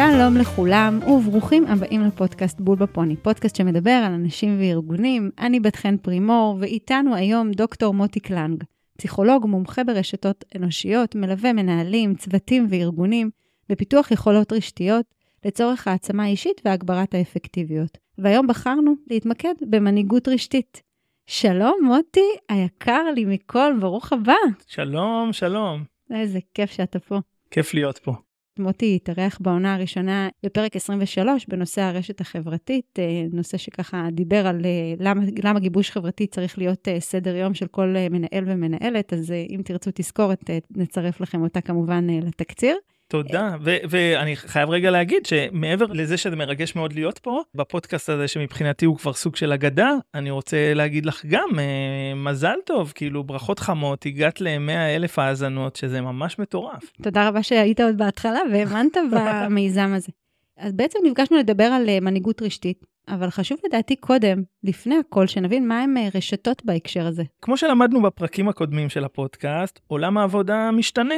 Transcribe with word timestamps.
שלום 0.00 0.36
לכולם, 0.36 1.00
וברוכים 1.06 1.66
הבאים 1.66 2.00
לפודקאסט 2.00 2.60
בול 2.60 2.76
בפוני, 2.76 3.16
פודקאסט 3.16 3.56
שמדבר 3.56 3.90
על 3.90 4.12
אנשים 4.12 4.60
וארגונים. 4.60 5.30
אני 5.38 5.60
בת 5.60 5.76
חן 5.76 5.96
פרימור, 5.96 6.56
ואיתנו 6.60 7.14
היום 7.14 7.50
דוקטור 7.50 7.94
מוטי 7.94 8.20
קלנג, 8.20 8.64
פסיכולוג 8.98 9.46
מומחה 9.46 9.84
ברשתות 9.84 10.44
אנושיות, 10.56 11.14
מלווה 11.14 11.52
מנהלים, 11.52 12.14
צוותים 12.14 12.66
וארגונים 12.70 13.30
בפיתוח 13.68 14.10
יכולות 14.10 14.52
רשתיות 14.52 15.06
לצורך 15.44 15.88
העצמה 15.88 16.26
אישית 16.26 16.60
והגברת 16.64 17.14
האפקטיביות. 17.14 17.98
והיום 18.18 18.46
בחרנו 18.46 18.94
להתמקד 19.10 19.54
במנהיגות 19.60 20.28
רשתית. 20.28 20.82
שלום, 21.26 21.78
מוטי, 21.82 22.30
היקר 22.48 23.02
לי 23.14 23.24
מכל, 23.24 23.72
ברוך 23.80 24.12
הבא. 24.12 24.34
שלום, 24.66 25.32
שלום. 25.32 25.84
איזה 26.14 26.38
כיף 26.54 26.70
שאתה 26.70 26.98
פה. 26.98 27.18
כיף 27.50 27.74
להיות 27.74 27.98
פה. 27.98 28.29
מוטי 28.60 28.96
התארח 28.96 29.38
בעונה 29.40 29.74
הראשונה 29.74 30.28
בפרק 30.42 30.76
23 30.76 31.46
בנושא 31.46 31.82
הרשת 31.82 32.20
החברתית, 32.20 32.98
אה, 32.98 33.24
נושא 33.32 33.56
שככה 33.56 34.08
דיבר 34.12 34.46
על 34.46 34.64
אה, 34.64 34.94
למה, 34.98 35.22
למה 35.44 35.60
גיבוש 35.60 35.90
חברתי 35.90 36.26
צריך 36.26 36.58
להיות 36.58 36.88
אה, 36.88 37.00
סדר 37.00 37.36
יום 37.36 37.54
של 37.54 37.66
כל 37.66 37.94
מנהל 38.10 38.44
ומנהלת, 38.46 39.12
אז 39.12 39.30
אם 39.30 39.60
תרצו 39.64 39.90
תזכורת, 39.94 40.50
נצרף 40.76 41.20
לכם 41.20 41.42
אותה 41.42 41.60
כמובן 41.60 42.06
לתקציר. 42.10 42.76
תודה, 43.10 43.56
ו- 43.64 43.76
ואני 43.90 44.36
חייב 44.36 44.70
רגע 44.70 44.90
להגיד 44.90 45.26
שמעבר 45.26 45.86
לזה 45.86 46.16
שזה 46.16 46.36
מרגש 46.36 46.76
מאוד 46.76 46.92
להיות 46.92 47.18
פה, 47.18 47.42
בפודקאסט 47.54 48.08
הזה 48.08 48.28
שמבחינתי 48.28 48.84
הוא 48.84 48.96
כבר 48.96 49.12
סוג 49.12 49.36
של 49.36 49.52
אגדה, 49.52 49.90
אני 50.14 50.30
רוצה 50.30 50.74
להגיד 50.74 51.06
לך 51.06 51.24
גם 51.26 51.48
אה, 51.58 52.14
מזל 52.16 52.56
טוב, 52.66 52.92
כאילו 52.94 53.24
ברכות 53.24 53.58
חמות, 53.58 54.06
הגעת 54.06 54.40
ל-100 54.40 54.96
אלף 54.96 55.18
האזנות, 55.18 55.76
שזה 55.76 56.00
ממש 56.00 56.38
מטורף. 56.38 56.92
תודה 57.02 57.28
רבה 57.28 57.42
שהיית 57.42 57.80
עוד 57.80 57.98
בהתחלה 57.98 58.40
והאמנת 58.52 58.96
במיזם 59.12 59.92
הזה. 59.96 60.12
אז 60.58 60.72
בעצם 60.72 60.98
נפגשנו 61.04 61.36
לדבר 61.36 61.64
על 61.64 61.88
אה, 61.88 62.00
מנהיגות 62.00 62.42
רשתית, 62.42 62.84
אבל 63.08 63.30
חשוב 63.30 63.58
לדעתי 63.66 63.96
קודם, 63.96 64.42
לפני 64.64 64.94
הכל, 64.96 65.26
שנבין 65.26 65.68
מה 65.68 65.82
הם 65.82 65.96
אה, 65.96 66.08
רשתות 66.14 66.64
בהקשר 66.64 67.06
הזה. 67.06 67.22
כמו 67.42 67.56
שלמדנו 67.56 68.02
בפרקים 68.02 68.48
הקודמים 68.48 68.88
של 68.88 69.04
הפודקאסט, 69.04 69.80
עולם 69.86 70.18
העבודה 70.18 70.70
משתנה. 70.70 71.14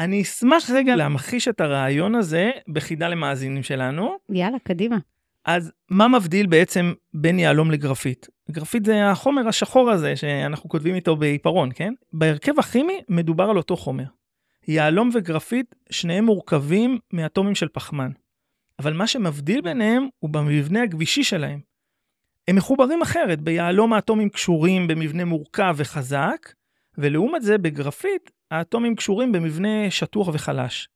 אני 0.00 0.22
אשמח 0.22 0.70
רגע 0.70 0.96
להמחיש 0.96 1.48
את 1.48 1.60
הרעיון 1.60 2.14
הזה 2.14 2.50
בחידה 2.68 3.08
למאזינים 3.08 3.62
שלנו. 3.62 4.16
יאללה, 4.30 4.58
קדימה. 4.58 4.98
אז 5.44 5.72
מה 5.90 6.08
מבדיל 6.08 6.46
בעצם 6.46 6.92
בין 7.14 7.38
יהלום 7.38 7.70
לגרפית? 7.70 8.28
גרפית 8.50 8.84
זה 8.84 9.10
החומר 9.10 9.48
השחור 9.48 9.90
הזה 9.90 10.16
שאנחנו 10.16 10.68
כותבים 10.68 10.94
איתו 10.94 11.16
בעיפרון, 11.16 11.70
כן? 11.74 11.94
בהרכב 12.12 12.58
הכימי 12.58 13.00
מדובר 13.08 13.44
על 13.44 13.56
אותו 13.56 13.76
חומר. 13.76 14.04
יהלום 14.68 15.10
וגרפית, 15.14 15.74
שניהם 15.90 16.24
מורכבים 16.24 16.98
מאטומים 17.12 17.54
של 17.54 17.68
פחמן. 17.68 18.10
אבל 18.78 18.92
מה 18.92 19.06
שמבדיל 19.06 19.60
ביניהם 19.60 20.08
הוא 20.18 20.30
במבנה 20.30 20.82
הגבישי 20.82 21.24
שלהם. 21.24 21.60
הם 22.48 22.56
מחוברים 22.56 23.02
אחרת, 23.02 23.40
ביהלום 23.40 23.92
האטומים 23.92 24.28
קשורים 24.28 24.86
במבנה 24.86 25.24
מורכב 25.24 25.74
וחזק, 25.76 26.52
ולעומת 26.98 27.42
זה 27.42 27.58
בגרפית 27.58 28.30
האטומים 28.50 28.96
קשורים 28.96 29.32
במבנה 29.32 29.90
שטוח 29.90 30.28
וחלש. 30.32 30.88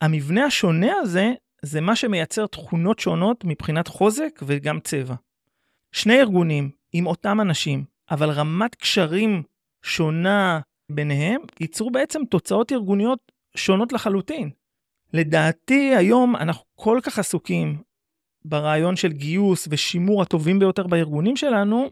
המבנה 0.00 0.44
השונה 0.44 0.92
הזה 1.00 1.32
זה 1.62 1.80
מה 1.80 1.96
שמייצר 1.96 2.46
תכונות 2.46 2.98
שונות 2.98 3.44
מבחינת 3.44 3.88
חוזק 3.88 4.40
וגם 4.46 4.80
צבע. 4.80 5.14
שני 5.92 6.20
ארגונים 6.20 6.70
עם 6.92 7.06
אותם 7.06 7.40
אנשים, 7.40 7.84
אבל 8.10 8.30
רמת 8.30 8.74
קשרים 8.74 9.42
שונה 9.82 10.60
ביניהם, 10.90 11.40
ייצרו 11.60 11.90
בעצם 11.90 12.24
תוצאות 12.30 12.72
ארגוניות 12.72 13.32
שונות 13.56 13.92
לחלוטין. 13.92 14.50
לדעתי 15.12 15.94
היום 15.96 16.36
אנחנו 16.36 16.64
כל 16.74 17.00
כך 17.02 17.18
עסוקים 17.18 17.82
ברעיון 18.44 18.96
של 18.96 19.12
גיוס 19.12 19.68
ושימור 19.70 20.22
הטובים 20.22 20.58
ביותר 20.58 20.86
בארגונים 20.86 21.36
שלנו, 21.36 21.90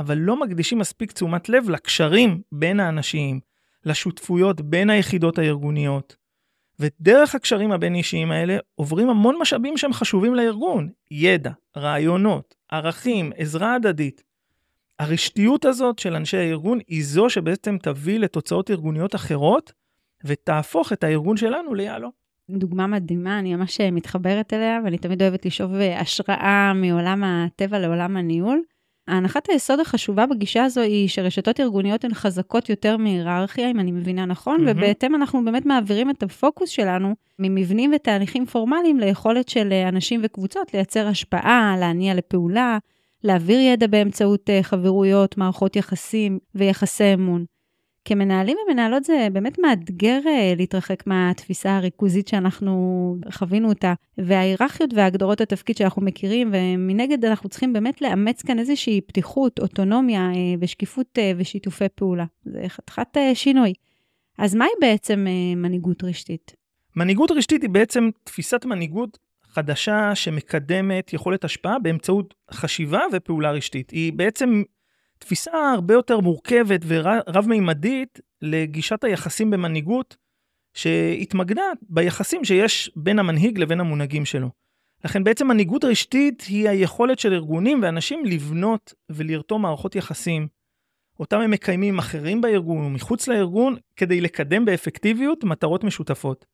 אבל 0.00 0.18
לא 0.18 0.40
מקדישים 0.40 0.78
מספיק 0.78 1.12
תשומת 1.12 1.48
לב 1.48 1.70
לקשרים 1.70 2.42
בין 2.52 2.80
האנשים, 2.80 3.40
לשותפויות 3.84 4.60
בין 4.60 4.90
היחידות 4.90 5.38
הארגוניות. 5.38 6.16
ודרך 6.78 7.34
הקשרים 7.34 7.72
הבין-אישיים 7.72 8.30
האלה 8.30 8.58
עוברים 8.74 9.10
המון 9.10 9.36
משאבים 9.40 9.76
שהם 9.76 9.92
חשובים 9.92 10.34
לארגון, 10.34 10.88
ידע, 11.10 11.50
רעיונות, 11.76 12.54
ערכים, 12.70 13.32
עזרה 13.36 13.74
הדדית. 13.74 14.22
הרשתיות 14.98 15.64
הזאת 15.64 15.98
של 15.98 16.14
אנשי 16.14 16.36
הארגון 16.36 16.78
היא 16.88 17.04
זו 17.04 17.30
שבעצם 17.30 17.76
תביא 17.82 18.18
לתוצאות 18.18 18.70
ארגוניות 18.70 19.14
אחרות 19.14 19.72
ותהפוך 20.24 20.92
את 20.92 21.04
הארגון 21.04 21.36
שלנו 21.36 21.74
ליהלום. 21.74 22.10
דוגמה 22.50 22.86
מדהימה, 22.86 23.38
אני 23.38 23.56
ממש 23.56 23.80
מתחברת 23.80 24.52
אליה, 24.52 24.80
ואני 24.84 24.98
תמיד 24.98 25.22
אוהבת 25.22 25.46
לשאוב 25.46 25.72
השראה 25.74 26.72
מעולם 26.74 27.24
הטבע 27.24 27.78
לעולם 27.78 28.16
הניהול. 28.16 28.62
ההנחת 29.10 29.50
היסוד 29.50 29.80
החשובה 29.80 30.26
בגישה 30.26 30.64
הזו 30.64 30.80
היא 30.80 31.08
שרשתות 31.08 31.60
ארגוניות 31.60 32.04
הן 32.04 32.14
חזקות 32.14 32.70
יותר 32.70 32.96
מהיררכיה, 32.96 33.70
אם 33.70 33.80
אני 33.80 33.92
מבינה 33.92 34.24
נכון, 34.26 34.60
mm-hmm. 34.60 34.70
ובהתאם 34.70 35.14
אנחנו 35.14 35.44
באמת 35.44 35.66
מעבירים 35.66 36.10
את 36.10 36.22
הפוקוס 36.22 36.70
שלנו 36.70 37.14
ממבנים 37.38 37.92
ותהליכים 37.96 38.46
פורמליים 38.46 39.00
ליכולת 39.00 39.48
של 39.48 39.72
אנשים 39.88 40.20
וקבוצות 40.24 40.74
לייצר 40.74 41.06
השפעה, 41.06 41.76
להניע 41.80 42.14
לפעולה, 42.14 42.78
להעביר 43.24 43.60
ידע 43.60 43.86
באמצעות 43.86 44.50
אה, 44.50 44.62
חברויות, 44.62 45.36
מערכות 45.38 45.76
יחסים 45.76 46.38
ויחסי 46.54 47.14
אמון. 47.14 47.44
כמנהלים 48.04 48.56
ומנהלות 48.66 49.04
זה 49.04 49.28
באמת 49.32 49.58
מאתגר 49.58 50.20
אה, 50.26 50.54
להתרחק 50.56 51.06
מהתפיסה 51.06 51.76
הריכוזית 51.76 52.28
שאנחנו 52.28 53.16
חווינו 53.32 53.68
אותה, 53.68 53.94
וההיררכיות 54.18 54.94
והגדרות 54.94 55.40
התפקיד 55.40 55.76
שאנחנו 55.76 56.02
מכירים, 56.02 56.50
ומנגד 56.52 57.24
אנחנו 57.24 57.48
צריכים 57.48 57.72
באמת 57.72 58.02
לאמץ 58.02 58.42
כאן 58.42 58.58
איזושהי 58.58 59.00
פתיחות, 59.00 59.58
אוטונומיה 59.58 60.20
אה, 60.20 60.54
ושקיפות 60.60 61.18
אה, 61.18 61.32
ושיתופי 61.36 61.88
פעולה. 61.94 62.24
זה 62.44 62.64
חתיכת 62.68 63.16
שינוי. 63.34 63.72
אז 64.38 64.54
מהי 64.54 64.68
בעצם 64.80 65.26
מנהיגות 65.56 66.04
רשתית? 66.04 66.52
מנהיגות 66.96 67.30
רשתית 67.30 67.62
היא 67.62 67.70
בעצם 67.70 68.10
תפיסת 68.24 68.64
מנהיגות 68.64 69.18
חדשה 69.52 70.14
שמקדמת 70.14 71.12
יכולת 71.12 71.44
השפעה 71.44 71.78
באמצעות 71.78 72.34
חשיבה 72.50 73.00
ופעולה 73.12 73.52
רשתית. 73.52 73.90
היא 73.90 74.12
בעצם 74.12 74.62
תפיסה 75.20 75.72
הרבה 75.74 75.94
יותר 75.94 76.20
מורכבת 76.20 76.80
ורב-מימדית 76.86 78.20
לגישת 78.42 79.04
היחסים 79.04 79.50
במנהיגות, 79.50 80.16
שהתמקדה 80.74 81.62
ביחסים 81.82 82.44
שיש 82.44 82.90
בין 82.96 83.18
המנהיג 83.18 83.58
לבין 83.58 83.80
המונהגים 83.80 84.24
שלו. 84.24 84.50
לכן 85.04 85.24
בעצם 85.24 85.48
מנהיגות 85.48 85.84
רשתית 85.84 86.42
היא 86.48 86.68
היכולת 86.68 87.18
של 87.18 87.32
ארגונים 87.32 87.82
ואנשים 87.82 88.24
לבנות 88.24 88.94
ולרתום 89.10 89.62
מערכות 89.62 89.96
יחסים, 89.96 90.48
אותם 91.20 91.40
הם 91.40 91.50
מקיימים 91.50 91.98
אחרים 91.98 92.40
בארגון 92.40 92.84
ומחוץ 92.84 93.28
לארגון, 93.28 93.76
כדי 93.96 94.20
לקדם 94.20 94.64
באפקטיביות 94.64 95.44
מטרות 95.44 95.84
משותפות. 95.84 96.46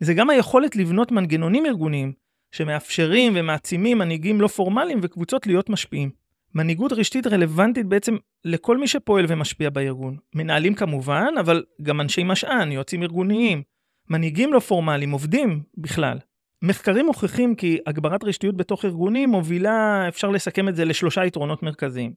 זה 0.00 0.14
גם 0.14 0.30
היכולת 0.30 0.76
לבנות 0.76 1.12
מנגנונים 1.12 1.66
ארגוניים, 1.66 2.12
שמאפשרים 2.52 3.32
ומעצימים 3.36 3.98
מנהיגים 3.98 4.40
לא 4.40 4.46
פורמליים 4.46 4.98
וקבוצות 5.02 5.46
להיות 5.46 5.70
משפיעים. 5.70 6.10
מנהיגות 6.54 6.92
רשתית 6.92 7.26
רלוונטית 7.26 7.86
בעצם 7.86 8.16
לכל 8.44 8.78
מי 8.78 8.88
שפועל 8.88 9.24
ומשפיע 9.28 9.70
בארגון. 9.70 10.16
מנהלים 10.34 10.74
כמובן, 10.74 11.34
אבל 11.40 11.64
גם 11.82 12.00
אנשי 12.00 12.22
משען, 12.24 12.72
יועצים 12.72 13.02
ארגוניים, 13.02 13.62
מנהיגים 14.10 14.52
לא 14.52 14.60
פורמליים, 14.60 15.10
עובדים 15.10 15.62
בכלל. 15.76 16.18
מחקרים 16.62 17.06
מוכיחים 17.06 17.54
כי 17.54 17.78
הגברת 17.86 18.24
רשתיות 18.24 18.56
בתוך 18.56 18.84
ארגונים 18.84 19.30
מובילה, 19.30 20.08
אפשר 20.08 20.30
לסכם 20.30 20.68
את 20.68 20.76
זה 20.76 20.84
לשלושה 20.84 21.24
יתרונות 21.24 21.62
מרכזיים. 21.62 22.12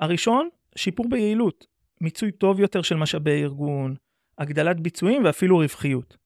הראשון, 0.00 0.48
שיפור 0.76 1.08
ביעילות, 1.08 1.66
מיצוי 2.00 2.32
טוב 2.32 2.60
יותר 2.60 2.82
של 2.82 2.96
משאבי 2.96 3.42
ארגון, 3.42 3.94
הגדלת 4.38 4.80
ביצועים 4.80 5.24
ואפילו 5.24 5.58
רווחיות. 5.58 6.16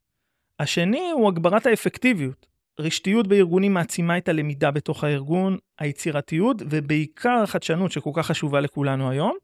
השני 0.59 1.11
הוא 1.11 1.29
הגברת 1.29 1.67
האפקטיביות, 1.67 2.47
רשתיות 2.79 3.27
בארגונים 3.27 3.75
מעצימה 3.75 4.19
את 4.19 4.29
הלמידה 4.29 4.71
בתוך 4.71 5.05
הארגון, 5.05 5.57
היצירתיות 5.79 6.63
ובעיקר 6.71 7.41
החדשנות 7.43 7.93
שכל 7.93 8.11
כך 8.15 8.27
חשובה 8.27 8.61
לכולנו 8.61 9.11
היום. 9.11 9.37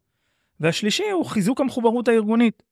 והשלישי 0.61 1.11
הוא 1.11 1.27
חיזוק 1.27 1.61
המחוברות 1.61 2.09
הארגונית. 2.09 2.63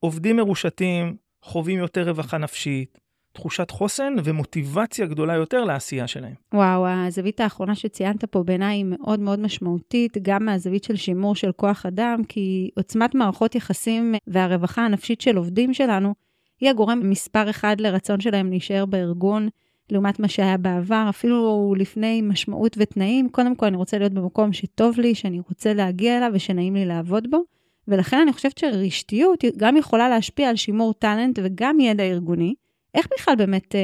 עובדים 0.00 0.36
מרושתים, 0.36 1.16
חווים 1.42 1.78
יותר 1.78 2.08
רווחה 2.08 2.38
נפשית, 2.38 2.98
תחושת 3.32 3.70
חוסן 3.70 4.14
ומוטיבציה 4.24 5.06
גדולה 5.06 5.34
יותר 5.34 5.64
לעשייה 5.64 6.06
שלהם. 6.06 6.34
וואו, 6.54 6.86
הזווית 6.86 7.40
האחרונה 7.40 7.74
שציינת 7.74 8.24
פה 8.24 8.42
בעיניי 8.42 8.76
היא 8.76 8.84
מאוד 8.84 9.20
מאוד 9.20 9.40
משמעותית, 9.40 10.18
גם 10.22 10.44
מהזווית 10.44 10.84
של 10.84 10.96
שימור 10.96 11.34
של 11.36 11.52
כוח 11.52 11.86
אדם, 11.86 12.24
כי 12.28 12.70
עוצמת 12.76 13.14
מערכות 13.14 13.54
יחסים 13.54 14.14
והרווחה 14.26 14.84
הנפשית 14.84 15.20
של 15.20 15.36
עובדים 15.36 15.74
שלנו, 15.74 16.14
היא 16.60 16.70
הגורם 16.70 17.10
מספר 17.10 17.50
אחד 17.50 17.76
לרצון 17.80 18.20
שלהם 18.20 18.50
להישאר 18.50 18.86
בארגון, 18.86 19.48
לעומת 19.90 20.20
מה 20.20 20.28
שהיה 20.28 20.56
בעבר, 20.56 21.06
אפילו 21.08 21.74
לפני 21.78 22.22
משמעות 22.22 22.76
ותנאים. 22.80 23.28
קודם 23.28 23.56
כל, 23.56 23.66
אני 23.66 23.76
רוצה 23.76 23.98
להיות 23.98 24.12
במקום 24.12 24.52
שטוב 24.52 25.00
לי, 25.00 25.14
שאני 25.14 25.40
רוצה 25.48 25.74
להגיע 25.74 26.18
אליו 26.18 26.30
ושנעים 26.34 26.74
לי 26.74 26.84
לעבוד 26.84 27.30
בו. 27.30 27.44
ולכן 27.88 28.20
אני 28.20 28.32
חושבת 28.32 28.58
שרשתיות 28.58 29.44
גם 29.56 29.76
יכולה 29.76 30.08
להשפיע 30.08 30.48
על 30.48 30.56
שימור 30.56 30.94
טאלנט 30.94 31.38
וגם 31.42 31.80
ידע 31.80 32.04
ארגוני, 32.04 32.54
איך 32.94 33.08
בכלל 33.18 33.34
באמת 33.36 33.74
אה, 33.74 33.80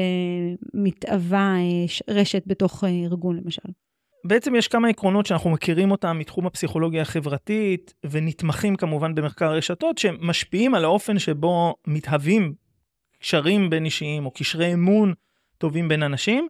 מתאווה 0.73 1.55
אה, 1.57 2.13
רשת 2.13 2.43
בתוך 2.47 2.83
אה, 2.83 2.89
ארגון 2.89 3.37
למשל? 3.37 3.69
בעצם 4.23 4.55
יש 4.55 4.67
כמה 4.67 4.87
עקרונות 4.87 5.25
שאנחנו 5.25 5.49
מכירים 5.49 5.91
אותם 5.91 6.17
מתחום 6.19 6.45
הפסיכולוגיה 6.45 7.01
החברתית, 7.01 7.93
ונתמכים 8.11 8.75
כמובן 8.75 9.15
במחקר 9.15 9.45
הרשתות, 9.45 9.97
שמשפיעים 9.97 10.75
על 10.75 10.83
האופן 10.85 11.19
שבו 11.19 11.75
מתהווים 11.87 12.53
קשרים 13.19 13.69
בין 13.69 13.85
אישיים 13.85 14.25
או 14.25 14.31
קשרי 14.31 14.73
אמון 14.73 15.13
טובים 15.61 15.87
בין 15.87 16.03
אנשים. 16.03 16.47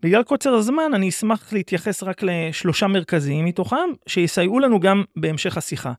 בגלל 0.00 0.22
קוצר 0.22 0.54
הזמן 0.54 0.94
אני 0.94 1.08
אשמח 1.08 1.52
להתייחס 1.52 2.02
רק 2.02 2.22
לשלושה 2.22 2.86
מרכזיים 2.86 3.44
מתוכם, 3.44 3.88
שיסייעו 4.06 4.60
לנו 4.60 4.80
גם 4.80 5.04
בהמשך 5.16 5.56
השיחה. 5.56 5.92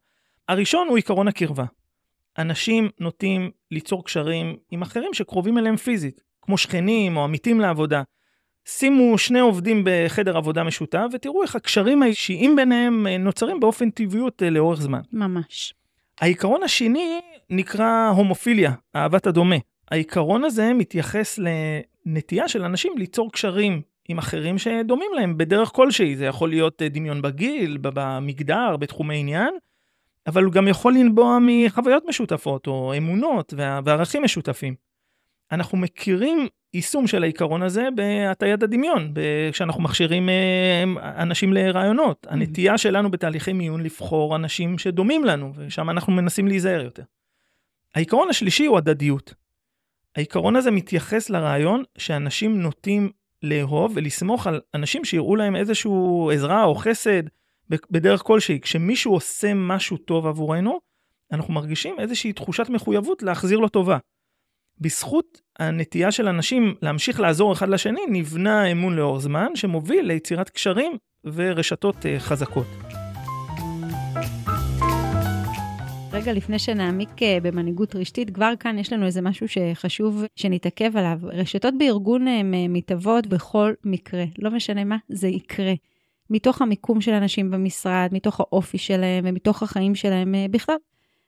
הראשון 0.48 0.88
הוא 0.88 0.96
עיקרון 0.96 1.28
הקרבה. 1.28 1.66
אנשים 2.38 2.90
נוטים 3.00 3.52
ליצור 3.72 4.06
קשרים 4.06 4.56
עם 4.72 4.82
אחרים 4.82 5.14
שקרובים 5.14 5.58
אליהם 5.58 5.76
פיזית, 5.76 6.22
כמו 6.42 6.58
שכנים 6.58 7.18
או 7.18 7.24
עמיתים 7.24 7.60
לעבודה. 7.60 8.04
שימו 8.66 9.18
שני 9.18 9.40
עובדים 9.40 9.82
בחדר 9.86 10.38
עבודה 10.38 10.64
משותף 10.64 11.06
ותראו 11.14 11.44
איך 11.44 11.56
הקשרים 11.56 12.04
האישיים 12.04 12.56
ביניהם 12.56 13.08
אה, 13.08 13.18
נוצרים 13.18 13.60
באופן 13.60 13.90
טבעיות 13.90 14.44
אה, 14.44 14.50
לאורך 14.50 14.82
זמן. 14.82 15.02
ממש. 15.14 15.74
העיקרון 16.22 16.64
השני 16.64 17.20
נקרא 17.50 18.12
הומופיליה, 18.16 18.72
אהבת 18.96 19.28
הדומה. 19.28 19.56
העיקרון 19.92 20.44
הזה 20.44 20.74
מתייחס 20.74 21.40
לנטייה 22.06 22.48
של 22.48 22.64
אנשים 22.64 22.98
ליצור 22.98 23.32
קשרים 23.32 23.82
עם 24.08 24.18
אחרים 24.18 24.58
שדומים 24.58 25.12
להם 25.16 25.38
בדרך 25.38 25.70
כלשהי. 25.70 26.16
זה 26.16 26.26
יכול 26.26 26.50
להיות 26.50 26.82
אה, 26.82 26.90
דמיון 26.90 27.22
בגיל, 27.22 27.78
במגדר, 27.82 28.78
בתחומי 28.78 29.20
עניין, 29.20 29.54
אבל 30.28 30.44
הוא 30.44 30.54
גם 30.54 30.68
יכול 30.68 30.94
לנבוע 30.94 31.38
מחוויות 31.42 32.04
משותפות 32.08 32.68
או 32.68 32.94
אמונות 32.98 33.54
וערכים 33.58 34.24
משותפים. 34.24 34.76
אנחנו 35.52 35.78
מכירים 35.78 36.48
יישום 36.74 37.08
של 37.08 37.24
העיקרון 37.24 37.64
הזה 37.64 37.88
בהטיית 37.96 38.64
הדמיון, 38.64 39.14
כשאנחנו 39.52 39.84
מכשירים 39.84 40.30
אה, 40.30 40.84
אנשים 41.18 41.54
לרעיונות. 41.54 42.26
Mm-hmm. 42.26 42.34
הנטייה 42.34 42.78
שלנו 42.78 43.12
בתהליכי 43.12 43.54
מיון 43.54 43.84
לבחור 43.84 44.36
אנשים 44.36 44.78
שדומים 44.78 45.26
לנו, 45.26 45.54
ושם 45.56 45.90
אנחנו 45.90 46.14
מנסים 46.14 46.48
להיזהר 46.48 46.82
יותר. 46.82 47.04
העיקרון 47.96 48.30
השלישי 48.30 48.66
הוא 48.66 48.78
הדדיות. 48.78 49.34
העיקרון 50.16 50.56
הזה 50.56 50.72
מתייחס 50.72 51.30
לרעיון 51.30 51.84
שאנשים 51.98 52.62
נוטים 52.62 53.12
לאהוב 53.44 53.92
ולסמוך 53.96 54.48
על 54.48 54.62
אנשים 54.74 55.06
שיראו 55.06 55.36
להם 55.36 55.56
איזושהי 55.56 55.92
עזרה 56.34 56.64
או 56.64 56.76
חסד 56.76 57.24
בדרך 57.70 58.22
כלשהי. 58.24 58.60
כשמישהו 58.60 59.14
עושה 59.14 59.54
משהו 59.54 59.98
טוב 59.98 60.28
עבורנו, 60.28 60.80
אנחנו 61.32 61.54
מרגישים 61.54 61.96
איזושהי 62.00 62.34
תחושת 62.34 62.70
מחויבות 62.70 63.24
להחזיר 63.24 63.60
לו 63.60 63.70
טובה. 63.70 63.98
בזכות 64.80 65.42
הנטייה 65.60 66.12
של 66.12 66.28
אנשים 66.28 66.76
להמשיך 66.82 67.20
לעזור 67.20 67.54
אחד 67.54 67.70
לשני, 67.70 68.02
נבנה 68.10 68.66
אמון 68.66 68.96
לאור 68.96 69.20
זמן, 69.20 69.56
שמוביל 69.56 70.06
ליצירת 70.06 70.50
קשרים 70.50 70.98
ורשתות 71.26 71.96
uh, 71.96 72.20
חזקות. 72.20 72.85
רגע 76.26 76.34
לפני 76.34 76.60
שנעמיק 76.60 77.10
uh, 77.10 77.24
במנהיגות 77.42 77.96
רשתית, 77.96 78.30
כבר 78.30 78.54
כאן 78.60 78.80
יש 78.80 78.94
לנו 78.94 79.06
איזה 79.06 79.22
משהו 79.22 79.48
שחשוב 79.48 80.24
שנתעכב 80.36 80.98
עליו. 80.98 81.20
רשתות 81.24 81.74
בארגון 81.78 82.28
הן 82.28 82.54
uh, 82.54 82.58
מתהוות 82.70 83.28
בכל 83.28 83.74
מקרה, 83.84 84.24
לא 84.40 84.52
משנה 84.52 84.84
מה, 84.84 84.98
זה 85.10 85.28
יקרה. 85.28 85.74
מתוך 86.30 86.62
המיקום 86.62 87.02
של 87.02 87.12
אנשים 87.12 87.52
במשרד, 87.52 88.10
מתוך 88.12 88.40
האופי 88.40 88.78
שלהם 88.78 89.26
ומתוך 89.28 89.64
החיים 89.64 89.96
שלהם 89.96 90.36
uh, 90.36 90.52
בכלל. 90.52 90.76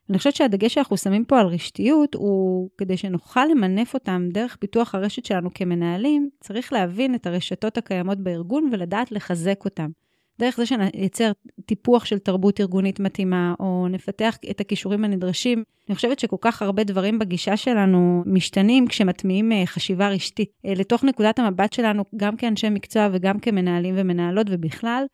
אני 0.09 0.17
חושבת 0.17 0.35
שהדגש 0.35 0.73
שאנחנו 0.73 0.97
שמים 0.97 1.25
פה 1.25 1.39
על 1.39 1.47
רשתיות 1.47 2.15
הוא 2.15 2.69
כדי 2.77 2.97
שנוכל 2.97 3.45
למנף 3.45 3.93
אותם 3.93 4.29
דרך 4.31 4.55
פיתוח 4.55 4.95
הרשת 4.95 5.25
שלנו 5.25 5.49
כמנהלים, 5.53 6.29
צריך 6.39 6.73
להבין 6.73 7.15
את 7.15 7.27
הרשתות 7.27 7.77
הקיימות 7.77 8.17
בארגון 8.17 8.69
ולדעת 8.71 9.11
לחזק 9.11 9.65
אותם. 9.65 9.89
דרך 10.39 10.57
זה 10.57 10.65
שנייצר 10.65 11.31
טיפוח 11.65 12.05
של 12.05 12.19
תרבות 12.19 12.61
ארגונית 12.61 12.99
מתאימה, 12.99 13.53
או 13.59 13.87
נפתח 13.89 14.37
את 14.49 14.61
הכישורים 14.61 15.03
הנדרשים. 15.03 15.63
אני 15.89 15.95
חושבת 15.95 16.19
שכל 16.19 16.35
כך 16.41 16.61
הרבה 16.61 16.83
דברים 16.83 17.19
בגישה 17.19 17.57
שלנו 17.57 18.23
משתנים 18.25 18.87
כשמטמיעים 18.87 19.51
אה, 19.51 19.63
חשיבה 19.65 20.09
רשתית 20.09 20.49
אה, 20.65 20.73
לתוך 20.75 21.03
נקודת 21.03 21.39
המבט 21.39 21.73
שלנו, 21.73 22.03
גם 22.15 22.37
כאנשי 22.37 22.69
מקצוע 22.69 23.07
וגם 23.11 23.39
כמנהלים 23.39 23.95
ומנהלות 23.97 24.47
ובכלל. 24.49 25.05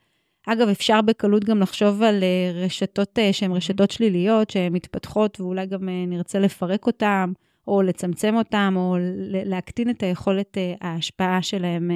אגב, 0.48 0.68
אפשר 0.68 1.02
בקלות 1.02 1.44
גם 1.44 1.60
לחשוב 1.60 2.04
על 2.04 2.24
אה, 2.24 2.52
רשתות 2.66 3.20
שהן 3.32 3.52
רשתות 3.52 3.92
שליליות, 3.92 4.50
שהן 4.50 4.74
מתפתחות 4.74 5.42
ואולי 5.42 5.66
גם 5.66 5.90
נרצה 6.08 6.40
לפרק 6.40 6.88
אותן, 6.88 7.32
או 7.68 7.82
לצמצם 7.82 8.36
אותן, 8.36 8.74
או 8.76 8.98
להקטין 9.46 9.90
את 9.90 10.04
היכולת 10.04 10.58
ההשפעה 10.82 11.42
שלהן 11.42 11.92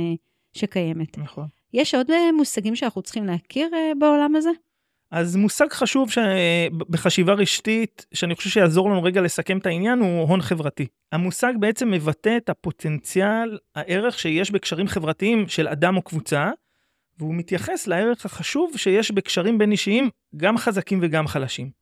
שקיימת. 0.54 1.18
נכון. 1.18 1.57
יש 1.74 1.96
עוד 1.96 2.08
מושגים 2.34 2.76
שאנחנו 2.76 3.02
צריכים 3.02 3.26
להכיר 3.26 3.70
בעולם 4.00 4.36
הזה? 4.36 4.50
אז 5.12 5.36
מושג 5.36 5.68
חשוב 5.72 6.12
ש... 6.12 6.18
בחשיבה 6.72 7.34
רשתית, 7.34 8.06
שאני 8.14 8.36
חושב 8.36 8.50
שיעזור 8.50 8.90
לנו 8.90 9.04
רגע 9.04 9.22
לסכם 9.22 9.58
את 9.58 9.66
העניין, 9.66 10.00
הוא 10.00 10.28
הון 10.28 10.42
חברתי. 10.42 10.88
המושג 11.12 11.54
בעצם 11.60 11.92
מבטא 11.92 12.38
את 12.38 12.50
הפוטנציאל, 12.50 13.58
הערך 13.76 14.20
שיש 14.20 14.52
בקשרים 14.52 14.88
חברתיים 14.88 15.48
של 15.48 15.68
אדם 15.68 15.98
או 15.98 16.02
קבוצה, 16.02 16.52
והוא 17.20 17.36
מתייחס 17.36 17.88
לערך 17.88 18.26
החשוב 18.26 18.78
שיש 18.78 19.12
בקשרים 19.12 19.58
בין 19.58 19.72
אישיים, 19.72 20.10
גם 20.36 20.58
חזקים 20.58 21.00
וגם 21.02 21.28
חלשים. 21.28 21.77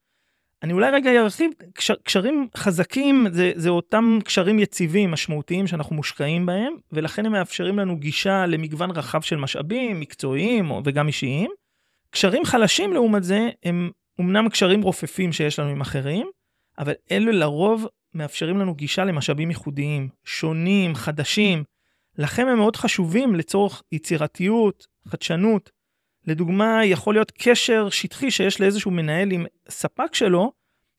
אני 0.65 0.73
אולי 0.73 0.91
רגע 0.91 1.11
ארחיב, 1.21 1.51
קשר, 1.73 1.93
קשרים 2.03 2.47
חזקים 2.57 3.27
זה, 3.31 3.51
זה 3.55 3.69
אותם 3.69 4.19
קשרים 4.23 4.59
יציבים, 4.59 5.11
משמעותיים, 5.11 5.67
שאנחנו 5.67 5.95
מושקעים 5.95 6.45
בהם, 6.45 6.73
ולכן 6.91 7.25
הם 7.25 7.31
מאפשרים 7.31 7.79
לנו 7.79 7.97
גישה 7.97 8.45
למגוון 8.45 8.91
רחב 8.91 9.21
של 9.21 9.35
משאבים, 9.35 9.99
מקצועיים 9.99 10.71
וגם 10.71 11.07
אישיים. 11.07 11.51
קשרים 12.09 12.45
חלשים 12.45 12.93
לעומת 12.93 13.23
זה, 13.23 13.49
הם 13.63 13.91
אמנם 14.19 14.49
קשרים 14.49 14.81
רופפים 14.81 15.33
שיש 15.33 15.59
לנו 15.59 15.69
עם 15.69 15.81
אחרים, 15.81 16.27
אבל 16.79 16.93
אלו 17.11 17.31
לרוב 17.31 17.87
מאפשרים 18.13 18.57
לנו 18.57 18.75
גישה 18.75 19.05
למשאבים 19.05 19.49
ייחודיים, 19.49 20.09
שונים, 20.23 20.95
חדשים, 20.95 21.63
לכם 22.17 22.47
הם 22.47 22.57
מאוד 22.57 22.75
חשובים 22.75 23.35
לצורך 23.35 23.83
יצירתיות, 23.91 24.87
חדשנות. 25.07 25.71
לדוגמה, 26.27 26.85
יכול 26.85 27.15
להיות 27.15 27.31
קשר 27.37 27.89
שטחי 27.89 28.31
שיש 28.31 28.61
לאיזשהו 28.61 28.91
מנהל 28.91 29.31
עם 29.31 29.45
ספק 29.69 30.15
שלו, 30.15 30.51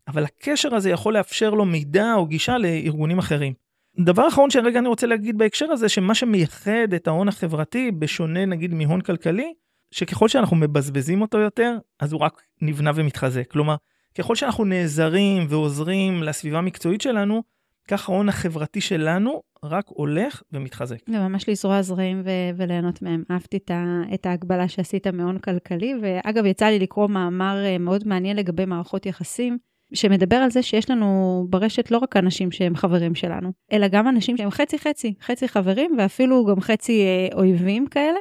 אבל 0.08 0.24
הקשר 0.24 0.74
הזה 0.74 0.90
יכול 0.90 1.14
לאפשר 1.14 1.50
לו 1.50 1.64
מידע 1.64 2.14
או 2.14 2.26
גישה 2.26 2.58
לארגונים 2.58 3.18
אחרים. 3.18 3.52
דבר 3.98 4.28
אחרון 4.28 4.50
שרגע 4.50 4.78
אני 4.78 4.88
רוצה 4.88 5.06
להגיד 5.06 5.38
בהקשר 5.38 5.72
הזה, 5.72 5.88
שמה 5.88 6.14
שמייחד 6.14 6.94
את 6.96 7.08
ההון 7.08 7.28
החברתי, 7.28 7.90
בשונה 7.90 8.44
נגיד 8.46 8.74
מהון 8.74 9.00
כלכלי, 9.00 9.52
שככל 9.90 10.28
שאנחנו 10.28 10.56
מבזבזים 10.56 11.20
אותו 11.20 11.38
יותר, 11.38 11.76
אז 12.00 12.12
הוא 12.12 12.20
רק 12.20 12.42
נבנה 12.62 12.90
ומתחזק. 12.94 13.50
כלומר, 13.50 13.76
ככל 14.18 14.34
שאנחנו 14.34 14.64
נעזרים 14.64 15.46
ועוזרים 15.48 16.22
לסביבה 16.22 16.58
המקצועית 16.58 17.00
שלנו, 17.00 17.42
כך 17.88 18.08
ההון 18.08 18.28
החברתי 18.28 18.80
שלנו 18.80 19.42
רק 19.64 19.84
הולך 19.88 20.42
ומתחזק. 20.52 20.98
וממש 21.08 21.48
לזרוע 21.48 21.82
זרעים 21.82 22.22
ו- 22.24 22.56
וליהנות 22.56 23.02
מהם. 23.02 23.22
אהבתי 23.30 23.56
את, 23.56 23.70
ה- 23.70 24.02
את 24.14 24.26
ההגבלה 24.26 24.68
שעשית 24.68 25.06
מהון 25.06 25.38
כלכלי, 25.38 25.94
ואגב, 26.02 26.44
יצא 26.46 26.66
לי 26.66 26.78
לקרוא 26.78 27.08
מאמר 27.08 27.64
אה, 27.64 27.78
מאוד 27.78 28.08
מעניין 28.08 28.36
לגבי 28.36 28.64
מערכות 28.64 29.06
יחסים, 29.06 29.58
שמדבר 29.94 30.36
על 30.36 30.50
זה 30.50 30.62
שיש 30.62 30.90
לנו 30.90 31.46
ברשת 31.50 31.90
לא 31.90 31.98
רק 31.98 32.16
אנשים 32.16 32.50
שהם 32.50 32.76
חברים 32.76 33.14
שלנו, 33.14 33.52
אלא 33.72 33.88
גם 33.88 34.08
אנשים 34.08 34.36
שהם 34.36 34.50
חצי-חצי, 34.50 35.14
חצי 35.22 35.48
חברים 35.48 35.90
ואפילו 35.98 36.44
גם 36.44 36.60
חצי 36.60 37.02
אה, 37.02 37.38
אויבים 37.38 37.86
כאלה. 37.86 38.18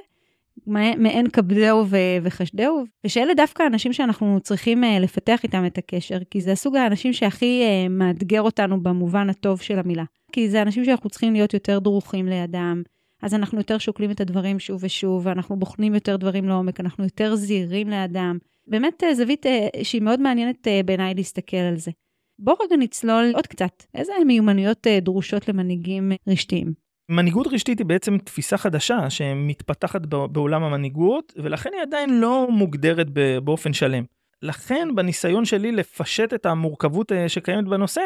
מעין 0.68 1.30
כבדהו 1.30 1.86
וחשדהו, 2.24 2.84
ושאלה 3.06 3.34
דווקא 3.34 3.64
האנשים 3.64 3.94
שאנחנו 3.94 4.40
צריכים 4.44 4.84
אה, 4.84 5.00
לפתח 5.00 5.44
איתם 5.44 5.66
את 5.66 5.78
הקשר, 5.78 6.18
כי 6.32 6.42
זה 6.42 6.52
הסוג 6.52 6.76
האנשים 6.76 7.14
שהכי 7.14 7.62
אה, 7.64 7.90
מאתגר 7.90 8.42
אותנו 8.42 8.84
במובן 8.84 9.30
הטוב 9.30 9.62
של 9.62 9.80
המילה. 9.80 10.04
כי 10.32 10.50
זה 10.50 10.62
אנשים 10.62 10.86
שאנחנו 10.86 11.10
צריכים 11.10 11.34
להיות 11.34 11.54
יותר 11.54 11.80
דרוכים 11.80 12.28
לידם, 12.28 12.84
אז 13.22 13.34
אנחנו 13.34 13.58
יותר 13.58 13.78
שוקלים 13.78 14.12
את 14.12 14.22
הדברים 14.22 14.60
שוב 14.60 14.84
ושוב, 14.84 15.26
ואנחנו 15.26 15.60
בוחנים 15.60 15.94
יותר 15.94 16.16
דברים 16.16 16.48
לעומק, 16.48 16.80
אנחנו 16.80 17.04
יותר 17.04 17.36
זהירים 17.36 17.90
לידם. 17.90 18.38
באמת 18.68 19.04
אה, 19.04 19.16
זווית 19.16 19.46
שהיא 19.84 20.02
מאוד 20.02 20.20
מעניינת 20.20 20.68
בעיניי 20.86 21.14
להסתכל 21.14 21.58
על 21.58 21.78
זה. 21.78 21.92
בואו 22.40 22.58
רגע 22.64 22.76
נצלול 22.76 23.32
עוד 23.34 23.48
קצת, 23.48 23.84
איזה 23.94 24.14
מיומנויות 24.26 24.88
דרושות 25.02 25.50
למנהיגים 25.50 26.12
רשתיים? 26.28 26.85
מנהיגות 27.10 27.48
רשתית 27.48 27.80
היא 27.80 27.86
בעצם 27.86 28.18
תפיסה 28.18 28.58
חדשה 28.58 29.10
שמתפתחת 29.10 30.06
בעולם 30.06 30.64
המנהיגות, 30.64 31.34
ולכן 31.38 31.70
היא 31.74 31.82
עדיין 31.82 32.22
לא 32.22 32.48
מוגדרת 32.52 33.08
באופן 33.44 33.74
שלם. 33.74 34.04
לכן 34.42 34.88
בניסיון 34.96 35.46
שלי 35.46 35.72
לפשט 35.72 36.34
את 36.34 36.46
המורכבות 36.46 37.12
אה, 37.12 37.30
שקיימת 37.30 37.66
בנושא, 37.66 38.02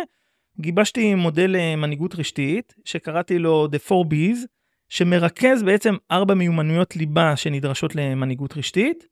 גיבשתי 0.60 1.16
מודל 1.16 1.56
אה, 1.56 1.76
מנהיגות 1.76 2.16
רשתית, 2.16 2.76
שקראתי 2.86 3.40
לו 3.40 3.68
The 3.72 3.92
4B's, 3.92 4.38
שמרכז 4.90 5.64
בעצם 5.64 5.96
ארבע 6.12 6.34
מיומנויות 6.34 6.96
ליבה 6.96 7.36
שנדרשות 7.36 7.96
למנהיגות 7.96 8.58
רשתית, 8.58 9.08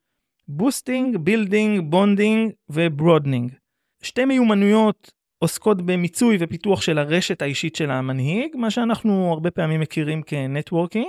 boosting, 0.47 1.17
building, 1.17 1.91
bonding 1.91 2.51
ו 2.69 2.76
broadening. 2.76 3.51
שתי 4.01 4.25
מיומנויות 4.25 5.12
עוסקות 5.39 5.82
במיצוי 5.82 6.38
ופיתוח 6.39 6.82
של 6.82 6.98
הרשת 6.98 7.41
האישית 7.41 7.75
של 7.75 7.91
המנהיג, 7.91 8.56
מה 8.56 8.72
שאנחנו 8.72 9.32
הרבה 9.34 9.51
פעמים 9.51 9.79
מכירים 9.79 10.22
כ 10.21 10.35
networking, 10.35 11.07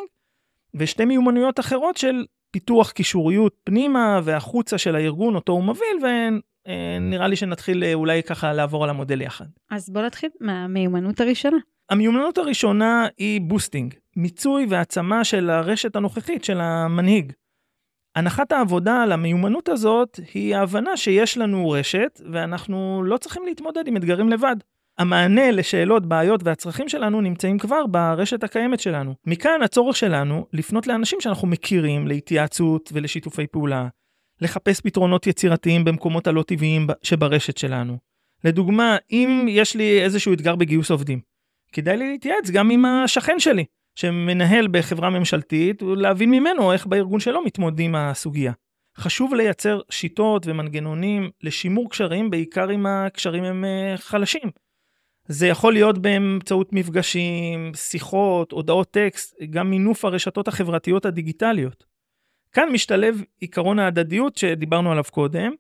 ושתי 0.75 1.05
מיומנויות 1.05 1.61
אחרות 1.61 1.97
של 1.97 2.25
פיתוח 2.51 2.91
קישוריות 2.91 3.57
פנימה 3.65 4.21
והחוצה 4.25 4.79
של 4.79 4.97
הארגון 4.97 5.35
אותו 5.35 5.53
הוא 5.53 5.65
מוביל, 5.65 5.99
ונראה 6.69 7.29
לי 7.29 7.37
שנתחיל 7.37 7.85
אה, 7.85 7.95
אולי 7.95 8.23
ככה 8.23 8.53
לעבור 8.53 8.85
על 8.85 8.91
המודל 8.91 9.21
יחד. 9.21 9.47
אז 9.71 9.91
בוא 9.91 10.03
נתחיל 10.03 10.31
מהמיומנות 10.41 11.21
הראשונה. 11.21 11.57
המיומנות 11.91 12.39
הראשונה 12.39 13.07
היא 13.19 13.41
boosting, 13.41 13.95
מיצוי 14.17 14.67
והעצמה 14.69 15.25
של 15.25 15.51
הרשת 15.51 15.97
הנוכחית 15.97 16.45
של 16.45 16.61
המנהיג. 16.61 17.33
הנחת 18.19 18.53
העבודה 18.53 19.03
על 19.03 19.13
המיומנות 19.13 19.69
הזאת 19.69 20.21
היא 20.35 20.57
ההבנה 20.57 20.97
שיש 20.97 21.39
לנו 21.39 21.71
רשת 21.71 22.21
ואנחנו 22.33 23.03
לא 23.05 23.17
צריכים 23.17 23.47
להתמודד 23.47 23.89
עם 23.89 23.97
אתגרים 23.97 24.29
לבד. 24.29 24.57
המענה 24.99 25.51
לשאלות, 25.51 26.07
בעיות 26.07 26.41
והצרכים 26.45 26.89
שלנו 26.89 27.21
נמצאים 27.21 27.59
כבר 27.59 27.87
ברשת 27.87 28.45
הקיימת 28.45 28.81
שלנו. 28.81 29.15
מכאן 29.27 29.63
הצורך 29.65 29.97
שלנו 29.97 30.47
לפנות 30.53 30.87
לאנשים 30.87 31.21
שאנחנו 31.21 31.49
מכירים 31.49 32.07
להתייעצות 32.09 32.91
ולשיתופי 32.93 33.47
פעולה, 33.47 33.89
לחפש 34.41 34.81
פתרונות 34.81 35.27
יצירתיים 35.27 35.85
במקומות 35.85 36.27
הלא 36.27 36.43
טבעיים 36.43 36.87
שברשת 37.03 37.59
שלנו. 37.59 37.97
לדוגמה, 38.45 38.97
אם 39.11 39.47
יש 39.49 39.77
לי 39.77 40.03
איזשהו 40.03 40.33
אתגר 40.33 40.57
בגיוס 40.57 40.91
עובדים, 40.91 41.21
כדאי 41.73 41.97
לי 41.97 42.11
להתייעץ 42.11 42.51
גם 42.51 42.71
עם 42.71 42.85
השכן 42.85 43.39
שלי, 43.41 43.65
שמנהל 43.99 44.69
בחברה 44.71 45.11
ממשלתית, 45.11 45.83
ולהבין 45.83 46.31
ממנו 46.31 46.73
איך 46.73 46.87
בארגון 46.87 47.21
שלו 47.21 47.45
מתמודדים 47.45 47.95
הסוגיה. 47.95 48.53
חשוב 48.99 49.35
לייצר 49.35 49.81
שיטות 49.91 50.47
ומנגנונים 50.47 51.31
לשימור 51.43 51.91
קשרים, 51.91 52.31
בעיקר 52.31 52.71
אם 52.71 52.87
הקשרים 52.87 53.45
הם 53.45 53.65
אה, 53.65 53.97
חלשים. 53.97 54.51
זה 55.27 55.47
יכול 55.47 55.73
להיות 55.73 55.99
באמצעות 55.99 56.73
מפגשים, 56.73 57.73
שיחות, 57.75 58.53
הודעות 58.53 58.91
טקסט, 58.91 59.37
גם 59.51 59.71
מינוף 59.71 60.05
הרשתות 60.05 60.49
החברתיות 60.49 61.07
הדיגיטליות. 61.07 61.85
כאן 62.53 62.69
משתלב 62.73 63.23
עיקרון 63.41 63.79
ההדדיות 63.79 64.37
שדיברנו 64.37 64.93
עליו 64.93 65.05
קודם, 65.11 65.53